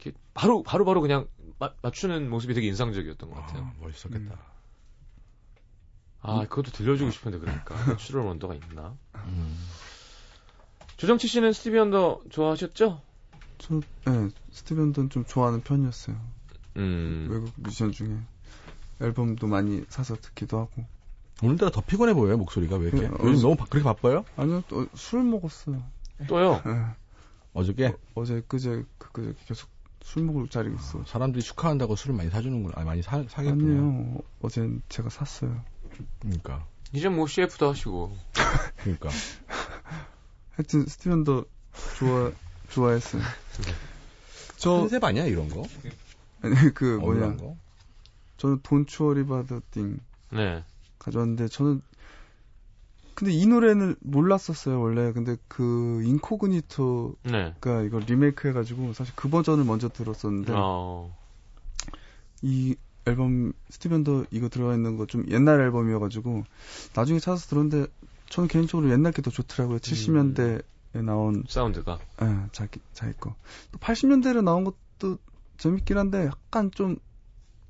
이렇게 0.00 0.16
바로 0.32 0.62
바로 0.62 0.86
바로 0.86 1.02
그냥 1.02 1.28
마- 1.58 1.74
맞추는 1.82 2.30
모습이 2.30 2.54
되게 2.54 2.66
인상적이었던 2.68 3.28
것 3.28 3.36
같아요. 3.36 3.64
아, 3.64 3.72
멋있었겠다. 3.80 4.36
아 6.22 6.40
그것도 6.48 6.70
들려주고 6.72 7.10
싶은데 7.10 7.38
그러니까 7.38 7.74
Natural 7.92 8.24
Wonder가 8.24 8.54
있나? 8.54 8.96
음. 9.26 9.58
조정치 10.96 11.28
씨는 11.28 11.52
스티비 11.52 11.78
원더 11.78 12.22
좋아하셨죠? 12.30 13.02
저 13.58 13.80
예, 14.08 14.30
스티븐던 14.50 15.10
좀 15.10 15.24
좋아하는 15.26 15.60
편이었어요. 15.62 16.16
음. 16.76 17.28
외국 17.30 17.52
뮤지션 17.56 17.92
중에 17.92 18.16
앨범도 19.02 19.46
많이 19.46 19.84
사서 19.90 20.16
듣기도 20.16 20.58
하고. 20.58 20.84
오늘따라 21.42 21.70
더 21.70 21.82
피곤해 21.82 22.14
보여요 22.14 22.38
목소리가 22.38 22.76
왜 22.76 22.88
이렇게? 22.88 23.06
어, 23.08 23.16
요즘 23.24 23.36
어, 23.40 23.42
너무 23.42 23.56
바- 23.56 23.66
그렇게 23.66 23.84
바빠요? 23.84 24.24
아니요, 24.38 24.62
또 24.68 24.86
술 24.94 25.22
먹었어요. 25.22 25.82
또요? 26.28 26.62
예. 26.66 26.84
어저께 27.52 27.94
어 28.14 28.24
제 28.24 28.42
그제 28.48 28.84
그제 28.98 29.34
계속 29.46 29.68
술 30.02 30.22
먹을 30.24 30.48
자리가 30.48 30.76
있어. 30.76 31.04
사람들이 31.04 31.42
축하한다고 31.42 31.96
술을 31.96 32.14
많이 32.14 32.30
사주는구나. 32.30 32.74
아, 32.76 32.84
많이 32.84 33.02
사 33.02 33.24
사겠구나. 33.28 33.52
아니에요. 33.52 34.18
어젠 34.40 34.80
제가 34.88 35.08
샀어요. 35.10 35.62
그러니까. 36.20 36.64
이제 36.92 37.08
뭐 37.08 37.26
CF도 37.26 37.68
하시고. 37.70 38.16
그러니까. 38.78 39.08
하여튼 40.52 40.86
스티븐도 40.86 41.44
좋아 41.98 42.30
좋아했어요. 42.70 43.22
저 44.56 44.70
컨셉 44.78 45.02
아니야 45.04 45.24
이런 45.24 45.48
거? 45.48 45.64
아니 46.42 46.54
그 46.74 46.98
뭐냐 46.98 47.36
거? 47.36 47.56
저는 48.36 48.60
돈 48.62 48.86
추어리바드 48.86 49.60
띵 49.70 49.98
네. 50.30 50.62
가져왔는데 50.98 51.48
저는 51.48 51.82
근데 53.16 53.32
이 53.32 53.46
노래는 53.46 53.96
몰랐었어요 54.00 54.78
원래 54.80 55.10
근데 55.12 55.36
그 55.48 56.02
인코그니토가 56.04 57.14
네. 57.24 57.54
이걸 57.86 58.02
리메이크 58.06 58.46
해가지고 58.48 58.92
사실 58.92 59.14
그 59.16 59.28
버전을 59.30 59.64
먼저 59.64 59.88
들었었는데 59.88 60.52
어. 60.54 61.16
이 62.42 62.76
앨범 63.06 63.52
스티븐도 63.70 64.26
이거 64.30 64.48
들어가 64.48 64.74
있는 64.74 64.96
거 64.96 65.06
좀 65.06 65.24
옛날 65.30 65.60
앨범이어가지고 65.60 66.44
나중에 66.94 67.18
찾아서 67.18 67.46
들었는데 67.48 67.86
저는 68.28 68.48
개인적으로 68.48 68.90
옛날 68.90 69.12
게 69.12 69.22
더 69.22 69.30
좋더라고요 69.30 69.78
70년대에 69.78 70.62
나온 71.04 71.44
사운드가. 71.48 71.98
예, 72.22 72.46
자기 72.52 72.80
자기 72.92 73.12
거. 73.14 73.34
또 73.72 73.78
80년대로 73.78 74.42
나온 74.42 74.64
것도 74.64 75.18
재밌긴 75.58 75.96
한데 75.96 76.26
약간 76.26 76.70
좀 76.72 76.98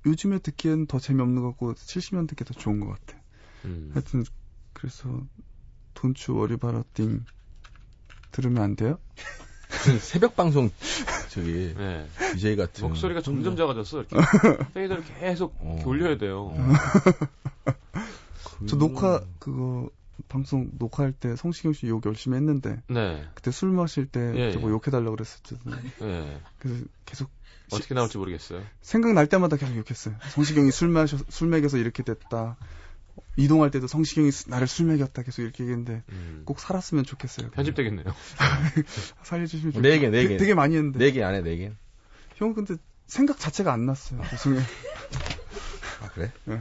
요즘에 0.06 0.38
듣기에는 0.40 0.86
더 0.86 0.98
재미없는 0.98 1.42
것 1.42 1.48
같고 1.50 1.74
70년대 1.74 2.36
게 2.36 2.44
더 2.44 2.54
좋은 2.54 2.80
것 2.80 2.88
같아. 2.88 3.18
음. 3.66 3.90
하여튼 3.92 4.24
그래서 4.76 5.08
돈추 5.94 6.34
워리 6.34 6.58
바라띵 6.58 7.24
들으면 8.30 8.62
안 8.62 8.76
돼요? 8.76 8.98
새벽 10.00 10.36
방송 10.36 10.70
저기 11.30 11.72
네. 11.76 12.06
DJ 12.34 12.56
같은 12.56 12.86
목소리가 12.86 13.22
점점 13.22 13.56
작아졌어. 13.56 14.02
이렇게 14.02 14.16
페이더를 14.74 15.02
계속 15.18 15.56
어. 15.60 15.80
돌려야 15.82 16.18
돼요. 16.18 16.52
어. 16.54 16.72
저 18.68 18.76
녹화 18.76 19.22
그거 19.38 19.88
방송 20.28 20.70
녹화할 20.78 21.12
때 21.12 21.36
성시경 21.36 21.72
씨 21.72 21.86
욕 21.88 22.04
열심히 22.04 22.36
했는데 22.36 22.82
네. 22.88 23.26
그때 23.34 23.50
술 23.50 23.70
마실 23.70 24.06
때 24.06 24.32
예, 24.34 24.52
저거 24.52 24.68
예. 24.68 24.72
욕해달라고 24.72 25.12
그랬었잖아요. 25.16 25.82
네. 26.00 26.40
그래서 26.58 26.84
계속 27.06 27.30
어떻게 27.72 27.94
나올지 27.94 28.18
모르겠어요. 28.18 28.62
생각날 28.82 29.26
때마다 29.26 29.56
계속 29.56 29.74
욕했어요. 29.76 30.14
성시경이 30.32 30.70
술 30.70 30.88
마셔 30.88 31.16
술 31.30 31.48
먹여서 31.48 31.78
이렇게 31.78 32.02
됐다. 32.02 32.56
이동할 33.36 33.70
때도 33.70 33.86
성시경이 33.86 34.30
수- 34.30 34.50
나를 34.50 34.66
술 34.66 34.86
먹였다 34.86 35.22
계속 35.22 35.42
이렇게 35.42 35.62
얘기했는데 35.64 36.02
음. 36.10 36.42
꼭 36.44 36.60
살았으면 36.60 37.04
좋겠어요. 37.04 37.50
편집되겠네요. 37.50 38.04
살려주시면 39.24 39.72
좋겠어요. 39.74 39.92
네 39.92 39.98
개, 39.98 40.08
네 40.10 40.26
개. 40.28 40.36
되게 40.36 40.54
많이 40.54 40.76
했는데 40.76 40.98
네 40.98 41.10
개 41.12 41.22
안에 41.22 41.42
네 41.42 41.56
개. 41.56 41.72
형 42.36 42.54
근데 42.54 42.76
생각 43.06 43.38
자체가 43.38 43.72
안 43.72 43.86
났어요. 43.86 44.20
죄송해요. 44.30 44.62
아 46.02 46.08
그래? 46.08 46.30
예. 46.48 46.60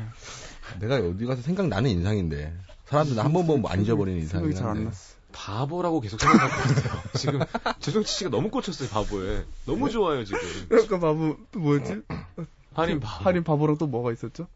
내가 0.80 0.96
어디 0.98 1.26
가서 1.26 1.42
생각 1.42 1.68
나는 1.68 1.90
인상인데 1.92 2.54
사람들 2.86 3.18
한 3.20 3.34
번 3.34 3.46
보면 3.48 3.66
안 3.72 3.82
잊어버리는 3.82 4.20
생각이 4.28 4.52
인상이긴 4.52 4.56
잘안 4.58 4.76
한데. 4.78 4.86
났어. 4.90 5.16
바보라고 5.32 6.00
계속 6.00 6.20
생각할 6.20 6.50
것 6.50 6.76
같아요. 6.76 7.02
지금 7.18 7.40
조정치 7.80 8.14
씨가 8.14 8.30
너무 8.30 8.50
꽂혔어요 8.50 8.88
바보에. 8.90 9.44
너무 9.66 9.90
좋아요 9.90 10.24
지금. 10.24 10.40
아까 10.72 11.00
바보 11.00 11.38
또 11.52 11.60
뭐였지? 11.60 12.02
할인 12.74 13.00
바보. 13.02 13.26
할인 13.26 13.44
바보랑 13.44 13.78
또 13.78 13.88
뭐가 13.88 14.12
있었죠? 14.14 14.48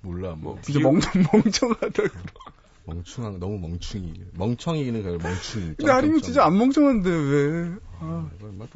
몰라 0.00 0.34
뭐뭐 0.36 0.60
진짜 0.62 0.78
비유- 0.80 0.84
멍청 0.84 1.22
멍청하다. 1.32 2.02
멍충한 2.84 3.38
너무 3.38 3.58
멍충이 3.58 4.14
멍청이는 4.32 5.02
그 5.02 5.18
멍충이. 5.22 5.74
근데 5.76 5.92
할인이 5.92 6.22
진짜 6.22 6.44
안 6.44 6.56
멍청한데 6.56 7.10
왜? 7.10 7.74
아, 8.00 8.30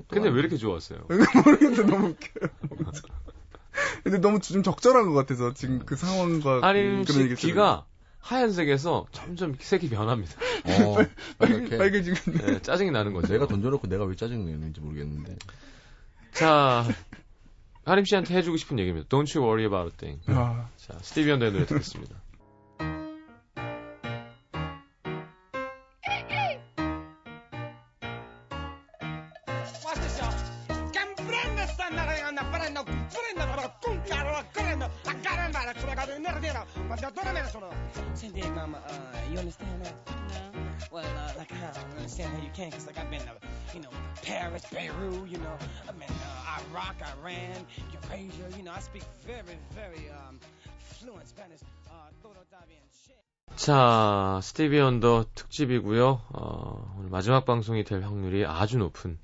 근데 0.08 0.28
왜 0.28 0.40
이렇게 0.40 0.56
좋았어요? 0.56 1.06
모르겠는데 1.08 1.82
너무 1.84 2.08
웃겨요. 2.08 2.50
근데 4.04 4.18
너무 4.18 4.40
좀 4.40 4.62
적절한 4.62 5.06
것 5.06 5.12
같아서 5.14 5.54
지금 5.54 5.80
그 5.86 5.96
상황과 5.96 6.60
할인 6.60 7.04
그런 7.04 7.04
씨 7.06 7.20
얘기 7.22 7.34
귀가 7.36 7.86
하얀색에서 8.18 9.06
점점 9.12 9.56
색이 9.58 9.88
변합니다. 9.88 10.34
어, 10.66 11.46
이렇게 11.46 11.78
빨개지고. 11.78 12.32
네, 12.32 12.60
짜증이 12.62 12.90
나는 12.90 13.14
거죠. 13.14 13.32
내가 13.32 13.46
던져놓고 13.46 13.88
내가 13.88 14.04
왜 14.04 14.14
짜증 14.14 14.44
내는지 14.44 14.80
모르겠는데. 14.80 15.36
자, 16.32 16.84
하림 17.84 18.04
씨한테 18.04 18.34
해주고 18.36 18.56
싶은 18.56 18.78
얘기입니다. 18.78 19.08
Don't 19.08 19.36
you 19.36 19.44
worry 19.46 19.64
about 19.64 19.92
a 19.92 19.96
thing. 19.96 20.22
아, 20.28 20.68
자, 20.76 20.96
스티비 21.00 21.30
원더의 21.30 21.52
노래 21.52 21.66
듣겠습니다. 21.66 22.21
자, 53.56 54.40
스티비 54.42 54.78
원더 54.80 55.26
특집이고요. 55.34 56.20
어, 56.30 56.94
오늘 56.98 57.10
마지막 57.10 57.44
방송이 57.44 57.84
될 57.84 58.02
확률이 58.02 58.44
아주 58.46 58.78
높은 58.78 59.18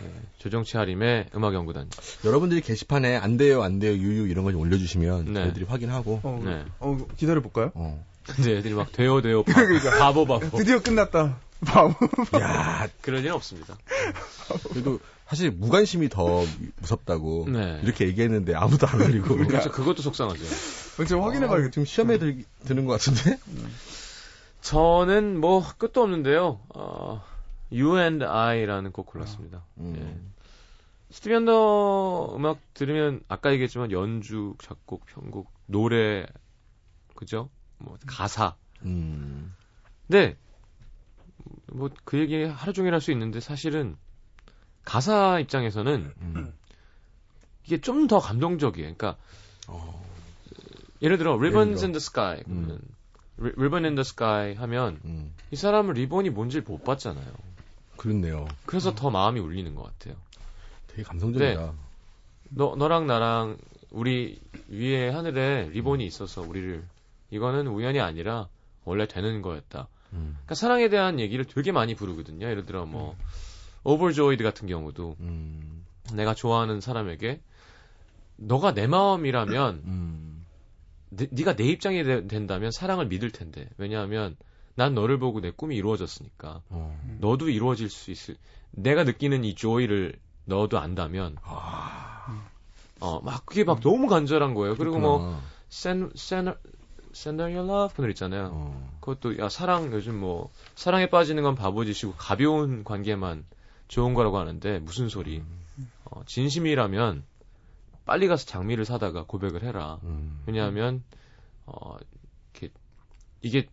네, 0.00 0.12
조정치 0.38 0.76
하림의 0.76 1.30
음악 1.34 1.54
연구단. 1.54 1.88
여러분들이 2.24 2.60
게시판에 2.60 3.16
안 3.16 3.36
돼요, 3.36 3.62
안 3.62 3.78
돼요, 3.78 3.92
유유 3.92 4.28
이런 4.28 4.44
거 4.44 4.52
좀 4.52 4.60
올려주시면 4.60 5.32
네. 5.32 5.42
저희들이 5.42 5.64
확인하고. 5.66 6.20
어, 6.22 6.40
네. 6.44 6.64
어, 6.80 6.96
기다려 7.16 7.40
볼까요? 7.40 7.72
어. 7.74 8.04
근데 8.26 8.56
애들이 8.58 8.74
막 8.74 8.92
돼요 8.92 9.20
돼요 9.22 9.42
바보 9.98 10.24
바보 10.24 10.26
바보. 10.26 10.58
드디어 10.58 10.80
끝났다. 10.80 11.38
바보. 11.64 11.94
야, 12.40 12.88
그럴 13.00 13.20
일은 13.20 13.32
없습니다. 13.32 13.76
그래도 14.70 15.00
사실 15.28 15.50
무관심이 15.50 16.08
더 16.08 16.42
무섭다고 16.80 17.48
네. 17.50 17.80
이렇게 17.82 18.06
얘기했는데 18.06 18.54
아무도 18.54 18.86
안 18.86 19.02
올리고. 19.02 19.36
그렇죠. 19.36 19.70
그것도 19.70 20.00
속상하죠. 20.00 20.42
제가 21.06 21.22
확인해봐야겠다. 21.22 21.70
지금 21.70 21.84
시험에 21.84 22.16
들, 22.16 22.44
드는 22.64 22.86
것 22.86 22.92
같은데? 22.92 23.38
저는 24.62 25.38
뭐 25.38 25.62
끝도 25.76 26.02
없는데요. 26.02 26.60
어, 26.70 27.22
You 27.70 27.98
and 27.98 28.24
I라는 28.24 28.90
곡 28.92 29.04
골랐습니다. 29.04 29.64
음. 29.76 29.96
예. 29.98 31.14
스티비 31.14 31.34
언더 31.34 32.34
음악 32.34 32.58
들으면 32.72 33.20
아까 33.28 33.52
얘기했지만 33.52 33.92
연주, 33.92 34.54
작곡, 34.62 35.04
편곡, 35.04 35.50
노래, 35.66 36.26
그죠? 37.14 37.50
뭐 37.76 37.98
가사. 38.06 38.56
음. 38.82 39.54
근데 40.06 40.38
뭐그 41.66 42.18
얘기 42.18 42.44
하루 42.44 42.72
종일 42.72 42.94
할 42.94 43.02
수 43.02 43.12
있는데 43.12 43.40
사실은 43.40 43.96
가사 44.88 45.38
입장에서는 45.40 46.12
음. 46.22 46.52
이게 47.66 47.80
좀 47.80 48.06
더 48.08 48.18
감동적이에요. 48.18 48.94
그러니까 48.96 49.16
어. 49.66 50.02
예를 51.02 51.18
들어 51.18 51.34
Ribbons 51.36 51.80
들어. 51.80 51.86
in 51.86 51.92
the 51.92 51.96
Sky 51.98 52.42
음. 52.48 52.64
그러면 52.66 52.80
리- 53.38 53.52
Ribbon 53.56 53.84
in 53.84 53.94
the 53.94 54.00
Sky 54.00 54.54
하면 54.54 54.98
음. 55.04 55.34
이 55.50 55.56
사람은 55.56 55.94
리본이 55.94 56.30
뭔지 56.30 56.60
못 56.62 56.82
봤잖아요. 56.84 57.26
그렇네요. 57.96 58.46
그래서 58.66 58.94
더 58.94 59.10
마음이 59.10 59.40
울리는 59.40 59.74
것 59.74 59.82
같아요. 59.82 60.16
되게 60.88 61.02
감성적이다. 61.02 61.72
너 62.50 62.74
너랑 62.76 63.06
나랑 63.06 63.58
우리 63.90 64.40
위에 64.68 65.10
하늘에 65.10 65.68
리본이 65.68 66.06
있어서 66.06 66.40
우리를 66.42 66.82
이거는 67.30 67.66
우연이 67.66 68.00
아니라 68.00 68.48
원래 68.84 69.06
되는 69.06 69.42
거였다. 69.42 69.86
음. 70.14 70.32
그러니까 70.36 70.54
사랑에 70.54 70.88
대한 70.88 71.20
얘기를 71.20 71.44
되게 71.44 71.72
많이 71.72 71.94
부르거든요. 71.94 72.46
예를 72.48 72.64
들어 72.64 72.86
뭐 72.86 73.16
Overjoyed 73.88 74.44
같은 74.44 74.68
경우도 74.68 75.16
음. 75.20 75.86
내가 76.12 76.34
좋아하는 76.34 76.80
사람에게 76.80 77.40
너가 78.36 78.74
내 78.74 78.86
마음이라면 78.86 79.82
음. 79.84 80.46
네, 81.08 81.26
네가 81.30 81.56
내 81.56 81.64
입장이 81.64 82.04
되- 82.04 82.26
된다면 82.26 82.70
사랑을 82.70 83.06
믿을 83.06 83.30
텐데 83.32 83.66
왜냐하면 83.78 84.36
난 84.74 84.94
너를 84.94 85.18
보고 85.18 85.40
내 85.40 85.50
꿈이 85.50 85.74
이루어졌으니까 85.76 86.60
어. 86.68 87.16
너도 87.18 87.48
이루어질 87.48 87.88
수 87.88 88.10
있을 88.10 88.36
내가 88.72 89.04
느끼는 89.04 89.44
이 89.44 89.54
joy를 89.54 90.16
너도 90.44 90.78
안다면 90.78 91.36
아. 91.42 92.46
어 93.00 93.18
막 93.18 93.46
그게 93.46 93.64
막 93.64 93.80
너무 93.80 94.06
간절한 94.06 94.52
거예요. 94.54 94.76
그리고 94.76 94.98
뭐 94.98 95.40
Send 95.72 96.12
One 96.26 97.56
Your 97.56 97.60
Love 97.60 97.94
그 97.96 98.02
노래 98.02 98.10
있잖아요. 98.10 98.50
어. 98.52 98.98
그것도 99.00 99.38
야 99.38 99.48
사랑 99.48 99.92
요즘 99.92 100.18
뭐 100.18 100.50
사랑에 100.74 101.08
빠지는 101.08 101.42
건 101.42 101.54
바보짓이고 101.54 102.14
가벼운 102.18 102.84
관계만 102.84 103.44
좋은 103.88 104.14
거라고 104.14 104.38
하는데 104.38 104.78
무슨 104.80 105.08
소리? 105.08 105.42
어, 106.04 106.22
진심이라면 106.26 107.24
빨리 108.04 108.26
가서 108.28 108.46
장미를 108.46 108.84
사다가 108.84 109.24
고백을 109.24 109.62
해라. 109.62 109.98
음. 110.04 110.42
왜냐하면 110.46 111.02
어 111.66 111.96
이렇게 112.54 112.72
이게 113.42 113.68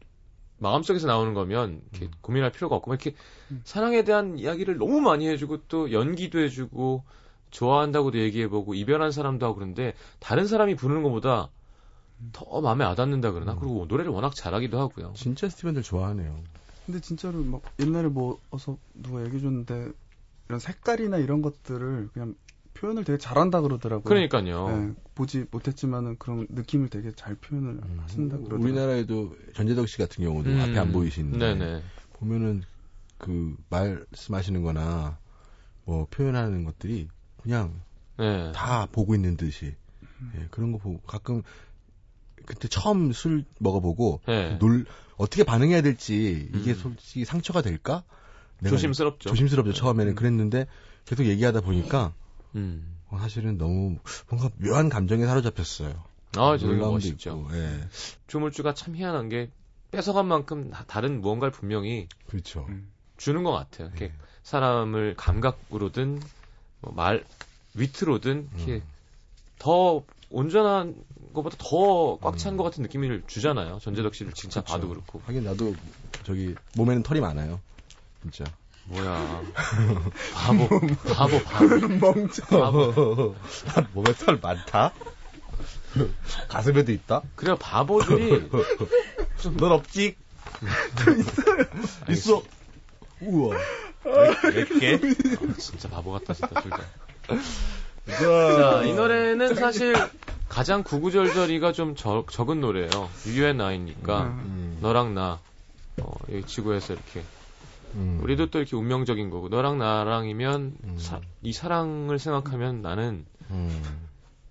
마음속에서 0.58 1.08
나오는 1.08 1.34
거면 1.34 1.82
이렇게 1.92 2.10
고민할 2.22 2.52
필요가 2.52 2.76
없고 2.76 2.92
막 2.92 3.06
이렇게 3.06 3.18
사랑에 3.64 4.04
대한 4.04 4.38
이야기를 4.38 4.78
너무 4.78 5.00
많이 5.02 5.28
해주고 5.28 5.68
또 5.68 5.92
연기도 5.92 6.40
해주고 6.40 7.04
좋아한다고도 7.52 8.20
얘기해보고 8.20 8.74
이별한 8.74 9.12
사람도 9.12 9.46
하고 9.46 9.56
그런데 9.56 9.94
다른 10.20 10.48
사람이 10.48 10.76
부르는 10.76 11.04
것보다 11.04 11.50
더 12.34 12.62
마음에 12.62 12.84
와닿는다 12.86 13.32
그러나 13.32 13.56
그리고 13.56 13.86
노래를 13.88 14.12
워낙 14.12 14.36
잘하기도 14.36 14.80
하고요. 14.80 15.14
진짜 15.16 15.48
스티븐들 15.48 15.84
좋아하네요. 15.84 16.42
근데 16.86 17.00
진짜로 17.00 17.42
막 17.44 17.62
옛날에 17.80 18.08
뭐 18.10 18.40
어서 18.52 18.78
누가 18.94 19.24
얘기해줬는데 19.26 19.92
이런 20.48 20.60
색깔이나 20.60 21.18
이런 21.18 21.42
것들을 21.42 22.10
그냥 22.14 22.36
표현을 22.74 23.04
되게 23.04 23.18
잘한다 23.18 23.62
그러더라고요. 23.62 24.04
그러니까요. 24.04 24.68
네, 24.70 24.94
보지 25.16 25.46
못했지만은 25.50 26.18
그런 26.18 26.46
느낌을 26.50 26.90
되게 26.90 27.12
잘 27.14 27.36
표현을 27.36 27.70
음. 27.70 27.98
하신다 28.02 28.38
그러더라고요. 28.38 28.66
우리나라에도 28.66 29.36
전재덕 29.54 29.88
씨 29.88 29.98
같은 29.98 30.24
경우도 30.24 30.50
음, 30.50 30.60
앞에 30.60 30.78
안 30.78 30.92
보이시는데 30.92 31.56
네네. 31.56 31.84
보면은 32.14 32.64
그 33.18 33.56
말씀하시는 33.70 34.62
거나 34.62 35.18
뭐 35.86 36.06
표현하는 36.12 36.66
것들이 36.66 37.08
그냥 37.42 37.82
네. 38.18 38.52
다 38.52 38.88
보고 38.92 39.16
있는 39.16 39.38
듯이 39.38 39.76
예, 40.36 40.48
그런 40.52 40.72
거 40.72 40.78
보고 40.78 41.00
가끔 41.02 41.44
그때 42.46 42.68
처음 42.68 43.12
술 43.12 43.46
먹어보고 43.60 44.22
네. 44.28 44.58
놀 44.60 44.86
어떻게 45.18 45.44
반응해야 45.44 45.82
될지 45.82 46.50
이게 46.54 46.72
음. 46.72 46.76
솔직히 46.76 47.26
상처가 47.26 47.62
될까? 47.62 48.04
조심스럽죠. 48.68 49.30
조심스럽죠 49.30 49.74
처음에는 49.74 50.14
음. 50.14 50.16
그랬는데 50.16 50.68
계속 51.06 51.26
얘기하다 51.26 51.62
보니까 51.62 52.14
음. 52.56 52.96
어, 53.10 53.18
사실은 53.20 53.58
너무 53.58 53.98
뭔가 54.30 54.50
묘한 54.58 54.90
감정에 54.90 55.26
사로잡혔어요. 55.26 56.04
아, 56.38 56.58
저는 56.58 56.80
멋있죠. 56.80 57.46
있고, 57.48 57.56
예, 57.58 57.80
조물주가 58.28 58.74
참 58.74 58.96
희한한 58.96 59.30
게 59.30 59.50
뺏어간 59.92 60.28
만큼 60.28 60.70
다- 60.72 60.84
다른 60.88 61.22
무언가를 61.22 61.52
분명히 61.52 62.08
그렇죠. 62.28 62.66
음. 62.70 62.90
주는 63.18 63.44
것 63.44 63.52
같아요. 63.52 63.88
이렇게 63.88 64.08
네. 64.08 64.14
사람을 64.44 65.14
감각으로든 65.18 66.22
뭐 66.82 66.94
말 66.94 67.24
위트로든 67.76 68.32
음. 68.32 68.50
이렇게 68.58 68.82
더 69.60 70.04
온전한 70.30 70.96
것보다 71.34 71.56
더 71.60 72.18
꽉찬 72.18 72.54
음. 72.54 72.58
것 72.58 72.64
같은 72.64 72.82
느낌을 72.84 73.24
주잖아요. 73.28 73.80
전재덕 73.80 74.16
씨를 74.16 74.34
진짜 74.34 74.62
그쵸. 74.62 74.74
봐도 74.74 74.90
그렇고. 74.90 75.22
하긴 75.26 75.44
나도 75.44 75.74
저기 76.24 76.56
몸에는 76.76 77.04
털이 77.04 77.20
많아요. 77.22 77.60
진짜. 78.32 78.44
뭐야. 78.86 79.44
바보, 80.34 80.68
바보, 81.14 81.44
바보. 81.44 81.68
멍청. 81.88 82.46
바보. 82.48 83.36
몸에 83.94 84.14
털 84.14 84.40
많다? 84.42 84.92
가슴에도 86.48 86.92
있다? 86.92 87.22
그래, 87.36 87.56
바보들이. 87.60 88.50
넌 89.58 89.72
없지? 89.72 90.16
있어. 92.10 92.44
우와. 93.22 93.58
몇 94.04 94.80
개? 94.80 94.96
아, 94.96 95.54
진짜 95.58 95.90
바보 95.90 96.12
같다, 96.12 96.34
진짜, 96.34 96.62
둘 96.62 96.72
다. 96.72 96.82
자, 98.08 98.18
자, 98.18 98.84
이 98.84 98.94
노래는 98.94 99.56
사실 99.56 99.96
가장 100.50 100.84
구구절절이가 100.84 101.72
좀 101.72 101.96
적, 101.96 102.32
적은 102.32 102.62
노래예요. 102.62 103.10
UNI니까 103.26 104.24
음. 104.24 104.78
너랑 104.82 105.16
나 105.16 105.40
어, 106.02 106.14
이 106.30 106.44
지구에서 106.46 106.94
이렇게 106.94 107.24
음. 107.96 108.20
우리도 108.22 108.50
또 108.50 108.60
이렇게 108.60 108.76
운명적인 108.76 109.30
거고 109.30 109.50
너랑 109.50 109.78
나랑이면 109.78 110.78
음. 110.84 110.98
사- 110.98 111.22
이 111.42 111.54
사랑을 111.54 112.20
생각하면 112.20 112.82
나는 112.82 113.26
음. 113.52 113.82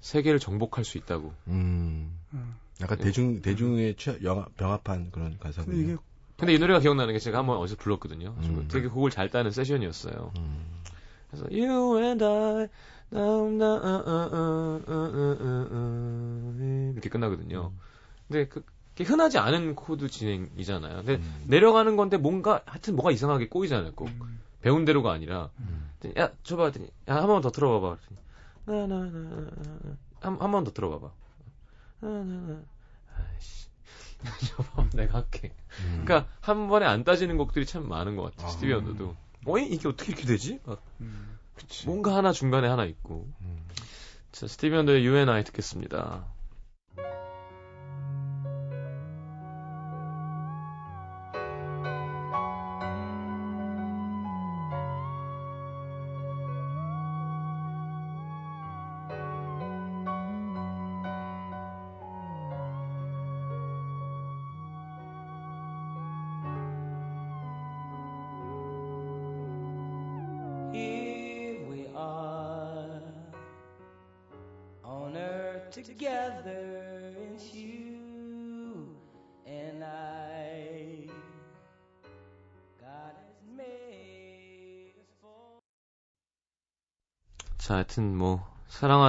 세계를 0.01 0.39
정복할 0.39 0.85
수 0.85 0.99
있다고. 0.99 1.33
음. 1.49 2.19
음. 2.33 2.55
약간 2.81 2.99
대중, 2.99 3.41
대중의 3.43 3.97
취, 3.97 4.17
영화, 4.25 4.47
병합한 4.57 5.11
그런 5.13 5.39
가사군요. 5.39 5.77
근데 5.77 5.93
이게 5.93 6.03
근데 6.37 6.55
이 6.55 6.59
노래가 6.59 6.81
기억나는 6.81 7.15
게 7.15 7.21
제가 7.21 7.39
한번 7.39 7.59
어디서 7.59 7.77
불렀거든요. 7.77 8.35
음. 8.39 8.69
되게 8.71 8.89
곡을 8.89 9.11
잘 9.11 9.31
따는 9.31 9.51
세션이었어요. 9.53 10.33
음. 10.37 10.65
그래서 11.31 11.47
You 11.51 11.99
and 12.01 12.25
I 12.25 12.69
now, 13.13 13.47
now, 13.47 13.77
uh, 13.77 14.03
uh, 14.05 14.35
uh, 14.35 14.83
uh, 14.89 15.11
uh, 15.15 15.37
uh, 15.41 15.69
uh, 15.73 16.93
이렇게 16.93 17.09
끝나거든요. 17.09 17.73
근데 18.27 18.49
그, 18.49 18.61
게 18.61 18.67
흔하지 19.03 19.39
않은 19.39 19.75
코드 19.75 20.09
진행이잖아요. 20.09 20.97
근데 20.99 21.17
음. 21.17 21.45
내려가는 21.49 21.97
건데 21.97 22.17
뭔가 22.17 22.63
하여튼 22.67 22.95
뭐가 22.95 23.11
이상하게 23.11 23.49
꼬이잖아요. 23.49 23.93
꼭 23.95 24.09
배운 24.61 24.85
대로가 24.85 25.13
아니라 25.13 25.51
음. 25.59 25.91
야 26.19 26.31
줘봐 26.45 26.67
했더니 26.67 26.89
야 27.09 27.17
한 27.17 27.27
번 27.27 27.43
더 27.43 27.51
들어봐봐. 27.51 27.97
나나나 28.67 29.51
한한 30.21 30.51
번 30.53 30.65
더 30.65 30.71
들어봐봐. 30.73 31.11
나나나 32.01 32.63
아이씨 33.17 33.69
줘봐 34.55 34.91
내가 34.95 35.19
할게. 35.19 35.53
음. 35.81 36.03
그러니까 36.05 36.31
한 36.41 36.69
번에 36.69 36.87
안 36.87 37.03
따지는 37.05 37.37
곡들이 37.37 37.67
참 37.67 37.89
많은 37.89 38.15
것 38.17 38.23
같아요. 38.31 38.47
아. 38.47 38.51
스티비 38.51 38.73
언더도. 38.73 39.17
어이 39.47 39.67
이게 39.67 39.89
어떻게 39.89 40.13
이렇게 40.13 40.27
되지? 40.27 40.61
막 40.65 40.83
음. 41.01 41.39
그치. 41.57 41.87
뭔가 41.87 42.15
하나 42.17 42.33
중간에 42.33 42.69
하나 42.69 42.85
있고. 42.85 43.27
음. 43.43 43.67
자 44.33 44.47
스티비 44.47 44.75
언더의 44.77 45.05
You 45.07 45.17
and 45.17 45.31
I 45.31 45.45
듣겠습니다. 45.45 46.25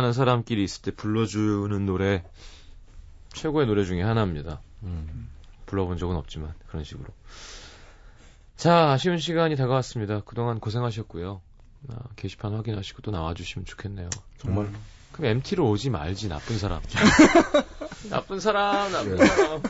사랑하는 0.06 0.14
사람끼리 0.14 0.64
있을 0.64 0.82
때 0.84 0.92
불러주는 0.92 1.86
노래 1.86 2.24
최고의 3.34 3.66
노래 3.66 3.84
중에 3.86 4.02
하나입니다. 4.04 4.62
음. 4.84 5.30
불러본 5.66 5.98
적은 5.98 6.16
없지만 6.16 6.54
그런 6.68 6.84
식으로. 6.84 7.08
자 8.56 8.92
아쉬운 8.92 9.18
시간이 9.18 9.56
다가왔습니다. 9.56 10.22
그동안 10.22 10.60
고생하셨고요. 10.60 11.42
아, 11.90 11.96
게시판 12.16 12.54
확인하시고 12.54 13.02
또 13.02 13.12
나와주시면 13.12 13.66
좋겠네요. 13.66 14.10
정말 14.38 14.72
그럼 15.12 15.32
MT로 15.32 15.70
오지 15.70 15.90
말지 15.90 16.30
나쁜 16.30 16.58
사람. 16.58 16.82
나쁜 18.10 18.40
사람 18.40 18.92
나쁜 18.92 19.20
예. 19.20 19.26
사람. 19.26 19.62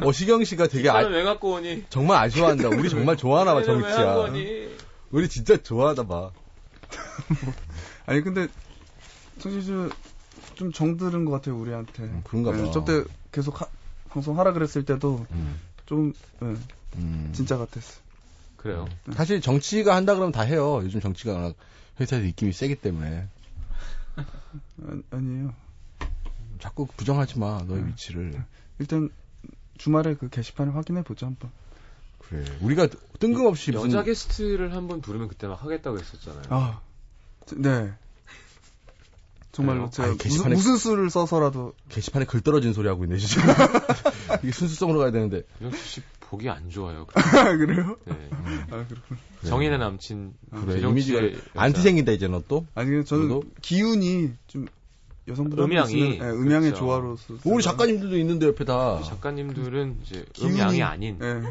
어, 0.00 0.12
시경 0.12 0.42
씨가 0.44 0.66
되게 0.66 0.90
아, 0.90 0.98
왜 0.98 1.22
갖고 1.22 1.52
오니? 1.54 1.84
정말 1.88 2.18
아쉬워한다. 2.24 2.68
우리 2.68 2.88
정말 2.90 3.16
좋아하나 3.16 3.54
봐, 3.54 3.62
정치야. 3.62 4.04
갖고 4.04 4.22
오니? 4.22 4.76
우리 5.10 5.28
진짜 5.28 5.56
좋아하나 5.56 6.02
봐. 6.04 6.30
아니 8.06 8.20
근데 8.22 8.48
청취주 9.42 9.90
좀 10.54 10.72
정들은 10.72 11.24
것 11.24 11.32
같아요 11.32 11.56
우리한테. 11.58 12.04
음, 12.04 12.20
그런가 12.24 12.52
봐. 12.52 12.70
저때 12.70 13.04
계속 13.32 13.60
하- 13.60 13.66
방송 14.08 14.38
하라 14.38 14.52
그랬을 14.52 14.84
때도 14.84 15.26
음. 15.32 15.58
좀 15.86 16.12
예, 16.42 16.54
음. 16.96 17.30
진짜 17.34 17.56
같았어. 17.58 18.00
그래요. 18.56 18.86
사실 19.14 19.40
정치가 19.40 19.96
한다 19.96 20.14
그러면 20.14 20.30
다 20.32 20.42
해요. 20.42 20.80
요즘 20.84 21.00
정치가 21.00 21.34
워낙 21.34 21.54
회사에서 21.98 22.24
입김이 22.26 22.52
세기 22.52 22.76
때문에. 22.76 23.26
아, 24.16 24.24
아니에요. 25.10 25.54
자꾸 26.60 26.86
부정하지 26.96 27.38
마, 27.40 27.62
너의 27.66 27.80
음. 27.82 27.88
위치를. 27.88 28.44
일단 28.78 29.10
주말에 29.78 30.14
그 30.14 30.28
게시판을 30.28 30.76
확인해 30.76 31.02
보죠 31.02 31.26
한번. 31.26 31.50
그래. 32.20 32.44
우리가 32.60 32.86
뜬금없이 33.18 33.72
무슨 33.72 33.88
여자 33.88 34.04
게스트를 34.04 34.74
한번 34.74 35.00
부르면 35.00 35.26
그때 35.28 35.48
막 35.48 35.60
하겠다고 35.64 35.98
했었잖아요. 35.98 36.42
아, 36.50 36.80
저- 37.46 37.56
네. 37.56 37.92
정말로 39.52 39.80
그래요? 39.80 39.90
제가 39.90 40.08
아니, 40.08 40.16
무슨, 40.16 40.30
게시판에- 40.44 40.54
무슨 40.54 40.76
수를 40.78 41.10
써서라도 41.10 41.74
게시판에 41.90 42.24
글 42.24 42.40
떨어진 42.40 42.72
소리 42.72 42.88
하고 42.88 43.04
있네, 43.04 43.18
지금. 43.18 43.42
이게 44.42 44.50
순수성으로 44.52 44.98
가야 44.98 45.10
되는데. 45.10 45.42
씨 45.84 46.00
보기 46.20 46.48
안 46.48 46.70
좋아요. 46.70 47.06
그래요? 47.58 47.96
네. 48.06 48.14
아 48.70 48.84
그렇군. 48.86 49.18
정인의 49.46 49.78
남친 49.78 50.32
그래, 50.62 50.74
기정 50.76 50.90
이미지가. 50.92 51.20
안티 51.54 51.82
생긴다, 51.82 52.12
이제 52.12 52.28
너 52.28 52.42
또. 52.48 52.64
아니 52.74 53.04
저는 53.04 53.28
너도? 53.28 53.42
기운이 53.60 54.32
좀 54.46 54.66
여성보다 55.28 55.64
음양이, 55.64 56.18
네, 56.18 56.30
음양의 56.30 56.70
그렇죠. 56.70 56.76
조화로서 56.86 57.34
우리 57.44 57.62
작가님들도 57.62 58.16
있는데, 58.18 58.46
옆에 58.46 58.64
다. 58.64 59.02
작가님들은 59.04 59.98
이제 60.02 60.24
기운이- 60.32 60.46
음양이 60.54 60.82
아닌 60.82 61.18
예. 61.22 61.42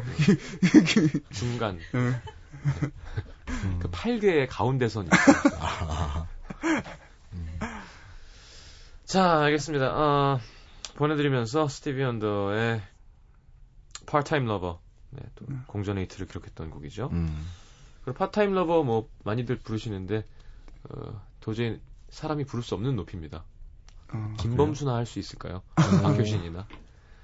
중간 1.32 1.78
예. 1.94 2.20
그 3.80 3.88
팔괘의 3.90 4.48
가운데선 4.48 5.08
자 9.12 9.40
알겠습니다 9.40 9.92
어, 9.94 10.40
보내드리면서 10.94 11.68
스티비 11.68 12.02
원더의 12.02 12.80
Part-Time 14.06 14.46
Lover 14.46 14.80
네, 15.10 15.20
또 15.34 15.44
공전의 15.66 16.04
히트를 16.04 16.26
기록했던 16.28 16.70
곡이죠 16.70 17.10
음. 17.12 17.46
그리고 18.02 18.16
Part-Time 18.16 18.54
Lover 18.54 18.84
뭐 18.84 19.10
많이들 19.22 19.58
부르시는데 19.58 20.24
어, 20.88 21.20
도저히 21.40 21.78
사람이 22.08 22.44
부를 22.44 22.64
수 22.64 22.74
없는 22.74 22.96
높이입니다 22.96 23.44
어. 24.14 24.34
김범수나 24.38 24.94
할 24.94 25.04
수 25.04 25.18
있을까요? 25.18 25.60
박효신이나 25.74 26.66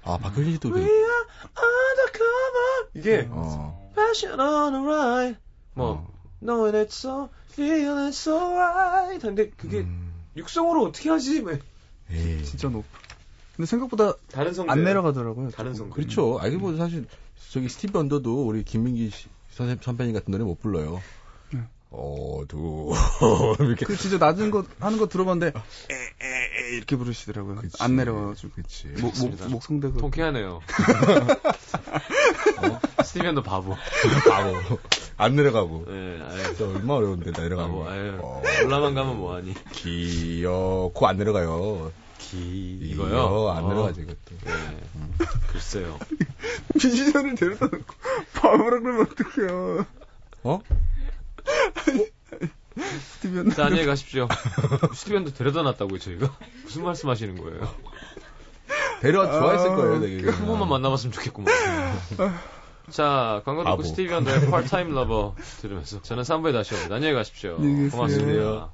아, 0.03 0.17
박효신 0.19 0.53
씨도 0.53 0.69
We 0.69 0.85
그, 0.85 0.91
are 0.91 1.25
undercover 1.57 2.89
이게 2.93 3.27
어. 3.31 3.91
Passion 3.95 4.39
on 4.39 4.75
a 4.75 4.81
ride 4.81 5.37
뭐 5.73 5.89
어. 5.89 6.13
Knowing 6.39 6.85
it's 6.85 6.93
so 6.93 7.31
feeling 7.49 8.09
so 8.09 8.37
right 8.53 9.19
근데 9.25 9.49
그게 9.49 9.79
음. 9.79 10.13
육성으로 10.37 10.83
어떻게 10.85 11.09
하지? 11.09 11.41
왜? 11.41 11.59
에이. 12.11 12.43
진짜 12.43 12.69
높. 12.69 12.85
근데 13.55 13.67
생각보다 13.67 14.13
다른 14.31 14.53
성대 14.53 14.71
안 14.71 14.83
내려가더라고요. 14.83 15.51
다른 15.51 15.73
성대 15.73 15.93
그렇죠. 15.95 16.39
아니, 16.39 16.55
뭐, 16.55 16.75
사실, 16.77 17.05
저기 17.51 17.67
스티브 17.69 17.97
언더도 17.99 18.47
우리 18.47 18.63
김민기 18.63 19.09
씨- 19.09 19.27
선생, 19.51 19.77
선배님 19.81 20.13
같은 20.13 20.31
노래 20.31 20.43
못 20.43 20.59
불러요. 20.61 21.01
네. 21.51 21.59
어두 21.91 22.93
이렇게 23.59 23.85
그 23.85 23.97
진짜 23.97 24.17
낮은 24.17 24.51
거 24.51 24.63
하는 24.79 24.97
거 24.99 25.07
들어봤는데 25.09 25.47
에에에 25.89 26.77
이렇게 26.77 26.95
부르시더라고요. 26.95 27.55
그치. 27.55 27.75
안 27.83 27.95
내려가지고 27.95 28.53
그치 28.53 28.87
목, 28.89 28.95
목, 29.01 29.01
그렇습니다. 29.13 29.47
목성대 29.49 29.89
그 29.91 29.97
통쾌하네요. 29.99 30.61
어? 33.09 33.11
스티븐도 33.11 33.41
바보. 33.41 33.75
바보 34.29 34.79
안 35.17 35.35
내려가고 35.35 35.85
네, 35.87 36.21
아유, 36.21 36.73
얼마 36.75 36.93
어려운데 36.93 37.31
내려가고. 37.31 37.89
아유, 37.89 38.17
어, 38.21 38.41
올라만 38.63 38.93
가면 38.93 39.17
뭐하니? 39.17 39.53
기어코 39.73 41.07
안 41.07 41.17
내려가요 41.17 41.91
기 42.19 42.77
이거요? 42.81 43.49
안 43.49 43.63
어, 43.65 43.69
내려가지 43.69 44.01
이것도 44.01 44.17
네. 44.45 44.77
글쎄요. 45.51 45.97
뮤지션을 46.75 47.35
데려다 47.35 47.65
놓고 47.65 47.95
바보라 48.35 48.79
그러면 48.79 49.07
어떡해요. 49.11 49.85
어? 50.43 50.61
스티븐 53.15 53.49
자, 53.49 53.65
안녕히 53.65 53.85
가십시오. 53.85 54.27
스티븐도 54.93 55.33
데려다 55.33 55.63
놨다고요, 55.63 55.99
저희가? 55.99 56.33
무슨 56.63 56.83
말씀 56.83 57.09
하시는 57.09 57.35
거예요? 57.37 57.63
아, 59.01 59.31
좋아했을 59.39 59.75
거예요, 59.75 59.99
되게. 59.99 60.29
한 60.29 60.45
번만 60.45 60.69
만나봤으면 60.69 61.11
좋겠구만. 61.11 61.53
자, 62.89 63.41
광고 63.45 63.61
듣고 63.61 63.71
바보. 63.71 63.83
스티비 63.83 64.11
원더의 64.13 64.49
Part-Time 64.49 64.93
Lover 64.93 65.35
들으면서 65.61 66.01
저는 66.01 66.23
3부에 66.23 66.53
다시 66.53 66.73
옵니다. 66.75 66.95
안녕히 66.95 67.13
가십시오. 67.13 67.57
고맙습니다. 67.91 68.71